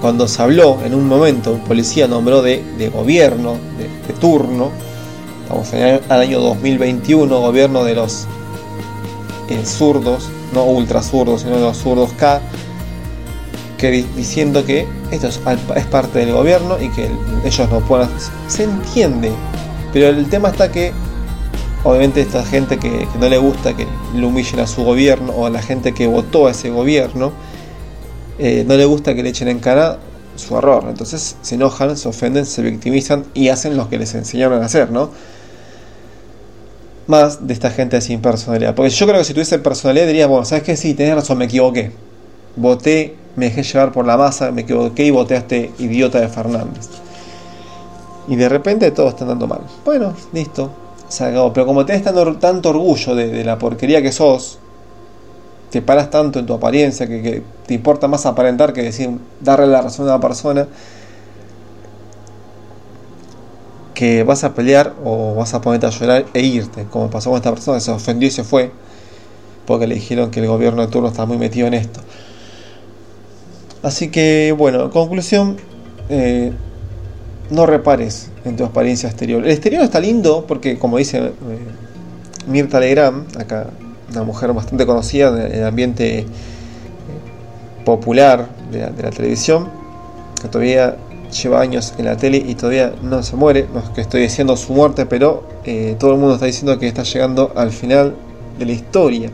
cuando 0.01 0.27
se 0.27 0.41
habló 0.41 0.79
en 0.83 0.93
un 0.93 1.07
momento, 1.07 1.53
un 1.53 1.61
policía 1.61 2.09
nombró 2.09 2.41
de, 2.41 2.91
gobierno, 2.93 3.55
de, 3.77 4.13
turno, 4.15 4.69
estamos 5.43 5.71
en 5.71 5.81
el 5.83 6.11
año 6.11 6.41
2021, 6.41 7.39
gobierno 7.39 7.85
de 7.85 7.95
los 7.95 8.27
eh, 9.47 9.63
zurdos, 9.63 10.29
no 10.53 10.65
ultra 10.65 11.01
zurdos, 11.01 11.43
sino 11.43 11.55
de 11.55 11.61
los 11.61 11.77
zurdos 11.77 12.11
K, 12.17 12.41
diciendo 14.17 14.65
que 14.65 14.85
esto 15.09 15.29
es, 15.29 15.37
parte 15.85 16.19
del 16.19 16.33
gobierno 16.33 16.81
y 16.81 16.89
que 16.89 17.09
ellos 17.45 17.69
no 17.69 17.79
pueden... 17.79 18.09
Se 18.49 18.65
entiende, 18.65 19.31
pero 19.93 20.09
el 20.09 20.27
tema 20.27 20.49
está 20.49 20.69
que 20.69 20.91
obviamente 21.83 22.21
esta 22.21 22.43
gente 22.43 22.77
que, 22.77 23.07
no 23.19 23.29
le 23.29 23.37
gusta 23.37 23.75
que 23.75 23.87
le 24.15 24.25
humillen 24.25 24.59
a 24.59 24.67
su 24.67 24.83
gobierno 24.83 25.33
o 25.33 25.45
a 25.45 25.49
la 25.49 25.61
gente 25.61 25.93
que 25.93 26.07
votó 26.07 26.47
a 26.47 26.51
ese 26.51 26.69
gobierno, 26.69 27.31
eh, 28.39 28.63
no 28.67 28.75
le 28.75 28.85
gusta 28.85 29.15
que 29.15 29.23
le 29.23 29.29
echen 29.29 29.47
en 29.47 29.59
cara 29.59 29.99
su 30.35 30.57
error. 30.57 30.85
Entonces 30.87 31.37
se 31.41 31.55
enojan, 31.55 31.97
se 31.97 32.09
ofenden, 32.09 32.45
se 32.45 32.61
victimizan 32.61 33.25
y 33.33 33.49
hacen 33.49 33.77
lo 33.77 33.89
que 33.89 33.97
les 33.97 34.13
enseñaron 34.15 34.61
a 34.61 34.65
hacer, 34.65 34.91
¿no? 34.91 35.09
Más 37.07 37.45
de 37.47 37.53
esta 37.53 37.71
gente 37.71 37.99
sin 38.01 38.21
personalidad. 38.21 38.75
Porque 38.75 38.91
yo 38.91 39.05
creo 39.05 39.19
que 39.19 39.25
si 39.25 39.33
tuviese 39.33 39.59
personalidad 39.59 40.07
diría, 40.07 40.27
bueno, 40.27 40.45
¿sabes 40.45 40.63
qué? 40.63 40.77
Sí, 40.77 40.93
tenés 40.93 41.15
razón, 41.15 41.37
me 41.37 41.45
equivoqué. 41.45 41.91
Voté, 42.55 43.15
me 43.35 43.45
dejé 43.45 43.63
llevar 43.63 43.91
por 43.91 44.05
la 44.05 44.17
masa, 44.17 44.51
me 44.51 44.61
equivoqué 44.61 45.05
y 45.05 45.11
voté 45.11 45.35
a 45.35 45.39
este 45.39 45.71
idiota 45.79 46.19
de 46.19 46.27
Fernández. 46.27 46.89
Y 48.27 48.35
de 48.35 48.47
repente 48.47 48.91
todo 48.91 49.09
está 49.09 49.23
andando 49.23 49.47
mal. 49.47 49.61
Bueno, 49.83 50.13
listo, 50.31 50.71
Pero 51.17 51.65
como 51.65 51.85
tenés 51.85 52.03
tanto, 52.03 52.69
orgullo 52.69 53.15
de 53.15 53.43
la 53.43 53.57
porquería 53.57 54.01
que 54.01 54.11
sos, 54.11 54.59
te 55.71 55.81
paras 55.81 56.09
tanto 56.09 56.39
en 56.39 56.45
tu 56.45 56.53
apariencia 56.53 57.07
que, 57.07 57.41
te 57.65 57.73
importa 57.73 58.07
más 58.07 58.25
aparentar 58.25 58.73
que 58.73 58.83
decir 58.83 59.09
darle 59.39 59.67
la 59.67 59.81
razón 59.81 60.07
a 60.07 60.15
una 60.15 60.21
persona 60.21 60.67
que 63.93 64.23
vas 64.23 64.43
a 64.43 64.53
pelear 64.53 64.93
o 65.05 65.35
vas 65.35 65.53
a 65.53 65.61
ponerte 65.61 65.85
a 65.85 65.89
llorar 65.89 66.25
e 66.33 66.41
irte, 66.41 66.85
como 66.89 67.09
pasó 67.09 67.29
con 67.29 67.37
esta 67.37 67.51
persona 67.51 67.77
que 67.77 67.81
se 67.81 67.91
ofendió 67.91 68.27
y 68.27 68.31
se 68.31 68.43
fue 68.43 68.71
porque 69.65 69.87
le 69.87 69.95
dijeron 69.95 70.31
que 70.31 70.41
el 70.41 70.47
gobierno 70.47 70.81
de 70.81 70.87
turno 70.89 71.07
está 71.07 71.25
muy 71.25 71.37
metido 71.37 71.67
en 71.67 71.75
esto. 71.75 72.01
Así 73.83 74.09
que, 74.09 74.53
bueno, 74.57 74.83
en 74.83 74.89
conclusión, 74.89 75.57
eh, 76.09 76.51
no 77.49 77.65
repares 77.65 78.30
en 78.45 78.55
tu 78.55 78.63
apariencia 78.65 79.07
exterior. 79.09 79.43
El 79.43 79.51
exterior 79.51 79.83
está 79.83 79.99
lindo 79.99 80.45
porque, 80.47 80.77
como 80.77 80.97
dice 80.97 81.17
eh, 81.17 81.31
Mirta 82.47 82.79
Legrand, 82.79 83.39
acá 83.39 83.67
una 84.11 84.23
mujer 84.23 84.51
bastante 84.53 84.85
conocida 84.85 85.29
en 85.47 85.53
el 85.53 85.65
ambiente 85.65 86.19
eh, 86.19 86.25
popular 87.85 88.49
de 88.71 88.79
la, 88.79 89.09
televisión, 89.11 89.69
que 90.41 90.47
todavía 90.47 90.97
lleva 91.41 91.61
años 91.61 91.93
en 91.97 92.05
la 92.05 92.17
tele 92.17 92.37
y 92.37 92.55
todavía 92.55 92.93
no 93.01 93.23
se 93.23 93.35
muere. 93.35 93.67
No 93.73 93.79
es 93.79 93.89
que 93.89 94.01
estoy 94.01 94.21
diciendo 94.21 94.57
su 94.57 94.73
muerte, 94.73 95.05
pero 95.05 95.43
eh, 95.65 95.95
todo 95.99 96.13
el 96.13 96.19
mundo 96.19 96.35
está 96.35 96.45
diciendo 96.45 96.77
que 96.77 96.87
está 96.87 97.03
llegando 97.03 97.53
al 97.55 97.71
final 97.71 98.15
de 98.59 98.65
la 98.65 98.71
historia. 98.71 99.29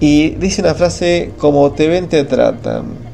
Y 0.00 0.30
dice 0.30 0.62
una 0.62 0.74
frase, 0.74 1.32
como 1.38 1.72
te 1.72 1.88
ven, 1.88 2.08
te 2.08 2.24
tratan. 2.24 3.08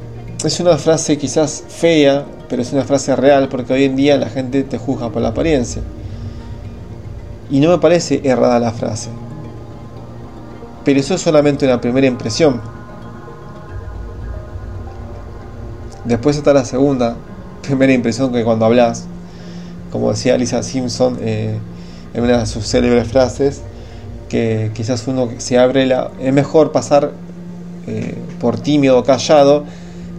Es 0.44 0.61
una 0.61 0.77
frase 0.77 1.16
quizás 1.16 1.64
fea, 1.66 2.27
pero 2.55 2.62
es 2.62 2.73
una 2.73 2.85
frase 2.85 3.17
real 3.17 3.49
porque 3.49 3.73
hoy 3.73 3.83
en 3.83 3.97
día 3.97 4.17
la 4.17 4.29
gente 4.29 4.62
te 4.62 4.79
juzga 4.79 5.11
por 5.11 5.21
la 5.21 5.31
apariencia. 5.31 5.83
Y 7.51 7.59
no 7.59 7.69
me 7.69 7.79
parece 7.79 8.21
errada 8.23 8.61
la 8.61 8.71
frase. 8.71 9.11
Pero 10.85 11.01
eso 11.01 11.14
es 11.14 11.21
solamente 11.21 11.67
una 11.67 11.81
primera 11.81 12.07
impresión. 12.07 12.61
Después 16.05 16.37
está 16.37 16.53
la 16.53 16.64
segunda 16.64 17.17
primera 17.62 17.93
impresión 17.93 18.33
que 18.33 18.45
cuando 18.45 18.67
hablas, 18.67 19.07
como 19.90 20.12
decía 20.12 20.38
Lisa 20.38 20.62
Simpson 20.62 21.19
eh, 21.23 21.59
en 22.14 22.23
una 22.23 22.38
de 22.38 22.47
sus 22.47 22.69
célebres 22.69 23.09
frases, 23.09 23.62
que 24.29 24.71
quizás 24.75 25.09
uno 25.09 25.29
se 25.38 25.59
abre 25.59 25.87
la... 25.87 26.12
Es 26.21 26.33
mejor 26.33 26.71
pasar 26.71 27.11
eh, 27.88 28.14
por 28.38 28.61
tímido 28.61 28.97
o 28.97 29.03
callado 29.03 29.64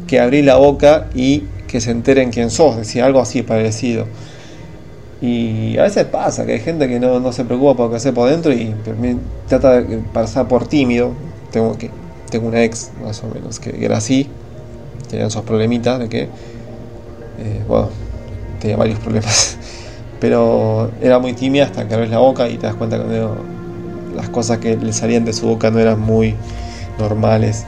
que 0.05 0.19
abrir 0.19 0.43
la 0.43 0.57
boca 0.57 1.07
y 1.15 1.43
que 1.75 1.81
se 1.81 1.91
enteren 1.91 2.31
quién 2.31 2.51
sos, 2.51 2.77
decía 2.77 3.05
algo 3.05 3.19
así 3.19 3.43
parecido. 3.43 4.05
Y 5.19 5.77
a 5.77 5.83
veces 5.83 6.05
pasa 6.05 6.45
que 6.45 6.53
hay 6.53 6.59
gente 6.61 6.87
que 6.87 7.01
no, 7.01 7.33
se 7.33 7.43
preocupa 7.43 7.75
por 7.75 7.85
lo 7.87 7.89
que 7.91 7.97
hace 7.97 8.13
por 8.13 8.29
dentro 8.29 8.53
y 8.53 8.73
trata 9.49 9.81
de 9.81 9.97
pasar 9.97 10.47
por 10.47 10.67
tímido. 10.67 11.11
Tengo, 11.51 11.77
que, 11.77 11.91
tengo 12.29 12.47
una 12.47 12.63
ex, 12.63 12.91
más 13.03 13.21
o 13.23 13.27
menos, 13.27 13.59
que 13.59 13.83
era 13.83 13.97
así, 13.97 14.29
tenía 15.09 15.27
esos 15.27 15.43
problemitas 15.43 15.99
de 15.99 16.07
que, 16.07 16.21
eh, 16.21 17.61
bueno, 17.67 17.89
tenía 18.61 18.77
varios 18.77 18.99
problemas, 18.99 19.57
pero 20.21 20.91
era 21.01 21.19
muy 21.19 21.33
tímida 21.33 21.65
hasta 21.65 21.85
que 21.89 21.93
abres 21.93 22.09
la 22.09 22.19
boca 22.19 22.47
y 22.47 22.57
te 22.57 22.67
das 22.67 22.75
cuenta 22.75 22.97
que 22.97 23.27
las 24.15 24.29
cosas 24.29 24.59
que 24.59 24.77
le 24.77 24.93
salían 24.93 25.25
de 25.25 25.33
su 25.33 25.45
boca 25.45 25.71
no 25.71 25.79
eran 25.79 25.99
muy 25.99 26.35
normales. 26.97 27.65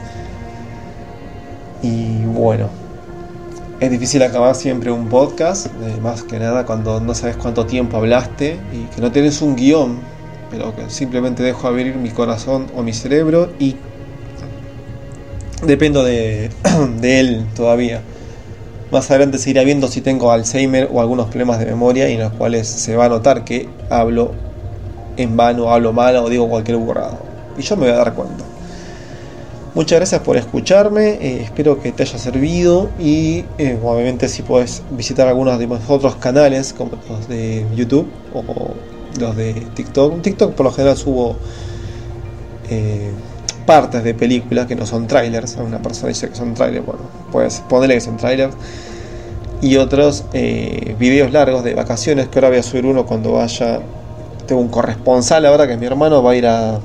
Y 1.82 2.24
bueno, 2.24 2.70
es 3.80 3.90
difícil 3.90 4.22
acabar 4.22 4.54
siempre 4.56 4.90
un 4.90 5.08
podcast, 5.08 5.66
eh, 5.66 6.00
más 6.02 6.24
que 6.24 6.38
nada 6.38 6.66
cuando 6.66 7.00
no 7.00 7.14
sabes 7.14 7.36
cuánto 7.36 7.64
tiempo 7.64 7.96
hablaste 7.96 8.58
y 8.72 8.92
que 8.94 9.00
no 9.00 9.12
tienes 9.12 9.40
un 9.40 9.54
guion, 9.54 10.00
pero 10.50 10.74
que 10.74 10.90
simplemente 10.90 11.42
dejo 11.42 11.68
abrir 11.68 11.94
mi 11.94 12.10
corazón 12.10 12.66
o 12.74 12.82
mi 12.82 12.92
cerebro 12.92 13.50
y 13.60 13.76
dependo 15.64 16.02
de, 16.02 16.50
él 17.02 17.46
todavía. 17.54 18.00
Más 18.90 19.10
adelante 19.10 19.38
se 19.38 19.50
irá 19.50 19.62
viendo 19.62 19.86
si 19.86 20.00
tengo 20.00 20.32
Alzheimer 20.32 20.88
o 20.92 21.00
algunos 21.00 21.26
problemas 21.26 21.60
de 21.60 21.66
memoria 21.66 22.08
y 22.08 22.14
en 22.14 22.20
los 22.20 22.32
cuales 22.32 22.66
se 22.66 22.96
va 22.96 23.04
a 23.04 23.08
notar 23.08 23.44
que 23.44 23.68
hablo 23.90 24.32
en 25.16 25.36
vano, 25.36 25.70
hablo 25.70 25.92
mal 25.92 26.16
o 26.16 26.28
digo 26.28 26.48
cualquier 26.48 26.78
burrado. 26.78 27.18
Y 27.56 27.62
yo 27.62 27.76
me 27.76 27.82
voy 27.82 27.92
a 27.92 27.98
dar 27.98 28.14
cuenta. 28.14 28.44
Muchas 29.74 29.98
gracias 29.98 30.22
por 30.22 30.36
escucharme, 30.38 31.18
eh, 31.20 31.42
espero 31.42 31.78
que 31.80 31.92
te 31.92 32.02
haya 32.02 32.18
servido 32.18 32.88
y 32.98 33.44
eh, 33.58 33.78
obviamente 33.84 34.26
si 34.28 34.42
puedes 34.42 34.82
visitar 34.90 35.28
algunos 35.28 35.58
de 35.58 35.66
mis 35.66 35.78
otros 35.88 36.16
canales 36.16 36.72
como 36.72 36.92
los 37.08 37.28
de 37.28 37.66
YouTube 37.76 38.08
o 38.32 38.74
los 39.20 39.36
de 39.36 39.52
TikTok. 39.74 40.22
TikTok 40.22 40.54
por 40.54 40.64
lo 40.64 40.72
general 40.72 40.96
subo 40.96 41.36
eh, 42.70 43.10
partes 43.66 44.02
de 44.02 44.14
películas 44.14 44.66
que 44.66 44.74
no 44.74 44.86
son 44.86 45.06
trailers. 45.06 45.56
Una 45.56 45.82
persona 45.82 46.08
dice 46.08 46.30
que 46.30 46.34
son 46.34 46.54
trailers, 46.54 46.86
bueno, 46.86 47.02
puedes 47.30 47.60
ponerle 47.68 47.96
que 47.96 48.00
son 48.00 48.16
trailers. 48.16 48.54
Y 49.60 49.76
otros 49.76 50.24
videos 50.32 51.32
largos 51.32 51.64
de 51.64 51.74
vacaciones, 51.74 52.28
que 52.28 52.38
ahora 52.38 52.48
voy 52.48 52.58
a 52.58 52.62
subir 52.62 52.86
uno 52.86 53.04
cuando 53.04 53.32
vaya. 53.32 53.80
Tengo 54.46 54.62
un 54.62 54.68
corresponsal 54.68 55.44
ahora 55.44 55.66
que 55.68 55.76
mi 55.76 55.84
hermano 55.84 56.22
va 56.22 56.30
a 56.30 56.36
ir 56.36 56.46
a 56.46 56.80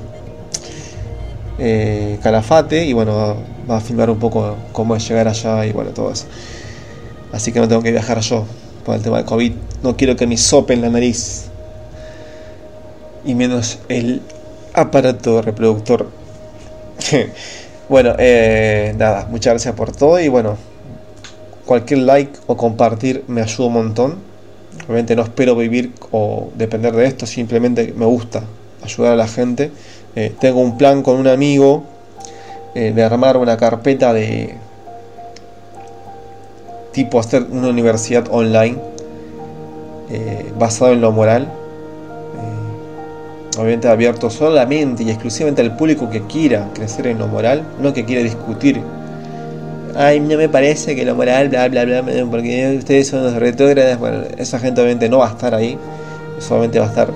eh, 1.58 2.18
Calafate 2.22 2.84
y 2.84 2.92
bueno, 2.92 3.36
va, 3.70 3.76
a 3.76 3.80
filmar 3.80 4.10
un 4.10 4.18
poco 4.18 4.56
cómo 4.72 4.96
es 4.96 5.08
llegar 5.08 5.28
allá 5.28 5.64
y 5.66 5.72
bueno, 5.72 5.90
todo 5.90 6.10
eso. 6.10 6.26
Así 7.32 7.52
que 7.52 7.60
no 7.60 7.68
tengo 7.68 7.82
que 7.82 7.90
viajar 7.90 8.20
yo 8.20 8.44
por 8.84 8.94
el 8.94 9.02
tema 9.02 9.18
del 9.18 9.26
COVID. 9.26 9.52
No 9.82 9.96
quiero 9.96 10.16
que 10.16 10.26
me 10.26 10.36
sopen 10.36 10.80
la 10.80 10.90
nariz. 10.90 11.46
Y 13.24 13.34
menos 13.34 13.78
el 13.88 14.20
aparato 14.74 15.40
reproductor. 15.42 16.08
bueno, 17.88 18.14
eh, 18.18 18.94
nada, 18.96 19.26
muchas 19.30 19.54
gracias 19.54 19.74
por 19.74 19.92
todo 19.92 20.20
y 20.20 20.28
bueno, 20.28 20.56
cualquier 21.64 22.00
like 22.00 22.32
o 22.46 22.56
compartir 22.56 23.24
me 23.28 23.40
ayuda 23.42 23.68
un 23.68 23.72
montón. 23.72 24.34
Obviamente 24.84 25.16
no 25.16 25.22
espero 25.22 25.56
vivir 25.56 25.92
o 26.10 26.50
depender 26.56 26.92
de 26.94 27.06
esto, 27.06 27.26
simplemente 27.26 27.94
me 27.96 28.04
gusta 28.06 28.42
ayudar 28.82 29.12
a 29.12 29.16
la 29.16 29.28
gente. 29.28 29.70
Eh, 30.16 30.32
tengo 30.38 30.60
un 30.60 30.78
plan 30.78 31.02
con 31.02 31.16
un 31.16 31.26
amigo 31.26 31.82
eh, 32.74 32.92
de 32.94 33.02
armar 33.02 33.36
una 33.36 33.56
carpeta 33.56 34.12
de 34.12 34.54
tipo 36.92 37.18
hacer 37.18 37.46
una 37.50 37.68
universidad 37.68 38.26
online 38.30 38.78
eh, 40.10 40.52
basado 40.56 40.92
en 40.92 41.00
lo 41.00 41.10
moral. 41.10 41.48
obviamente 43.56 43.88
abierto 43.88 44.30
solamente 44.30 45.04
y 45.04 45.10
exclusivamente 45.10 45.62
al 45.62 45.76
público 45.76 46.10
que 46.10 46.22
quiera 46.22 46.68
crecer 46.74 47.06
en 47.06 47.18
lo 47.18 47.28
moral, 47.28 47.64
no 47.80 47.92
que 47.92 48.04
quiera 48.04 48.22
discutir. 48.22 48.80
Ay, 49.96 50.18
no 50.18 50.36
me 50.36 50.48
parece 50.48 50.96
que 50.96 51.04
lo 51.04 51.14
moral, 51.14 51.48
bla, 51.48 51.68
bla, 51.68 51.84
bla, 51.84 52.04
porque 52.28 52.76
ustedes 52.78 53.08
son 53.08 53.22
los 53.22 53.34
retrógradas. 53.34 53.98
Bueno, 53.98 54.22
esa 54.38 54.58
gente 54.58 54.80
obviamente 54.80 55.08
no 55.08 55.18
va 55.18 55.28
a 55.28 55.30
estar 55.30 55.54
ahí, 55.54 55.78
solamente 56.40 56.80
va 56.80 56.86
a 56.86 56.88
estar. 56.88 57.08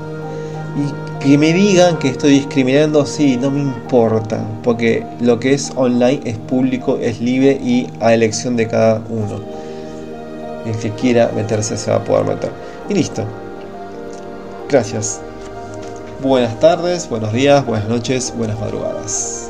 Y 0.76 1.07
que 1.20 1.36
me 1.36 1.52
digan 1.52 1.98
que 1.98 2.08
estoy 2.08 2.30
discriminando, 2.30 3.04
sí, 3.04 3.36
no 3.36 3.50
me 3.50 3.60
importa, 3.60 4.44
porque 4.62 5.04
lo 5.20 5.40
que 5.40 5.54
es 5.54 5.72
online 5.74 6.20
es 6.24 6.38
público, 6.38 6.98
es 7.00 7.20
libre 7.20 7.58
y 7.62 7.88
a 8.00 8.14
elección 8.14 8.56
de 8.56 8.68
cada 8.68 9.02
uno. 9.08 9.40
El 10.64 10.76
que 10.76 10.90
quiera 10.90 11.30
meterse 11.34 11.76
se 11.76 11.90
va 11.90 11.96
a 11.96 12.04
poder 12.04 12.26
meter. 12.26 12.50
Y 12.88 12.94
listo. 12.94 13.24
Gracias. 14.68 15.20
Buenas 16.22 16.58
tardes, 16.60 17.08
buenos 17.08 17.32
días, 17.32 17.64
buenas 17.64 17.88
noches, 17.88 18.34
buenas 18.36 18.58
madrugadas. 18.58 19.47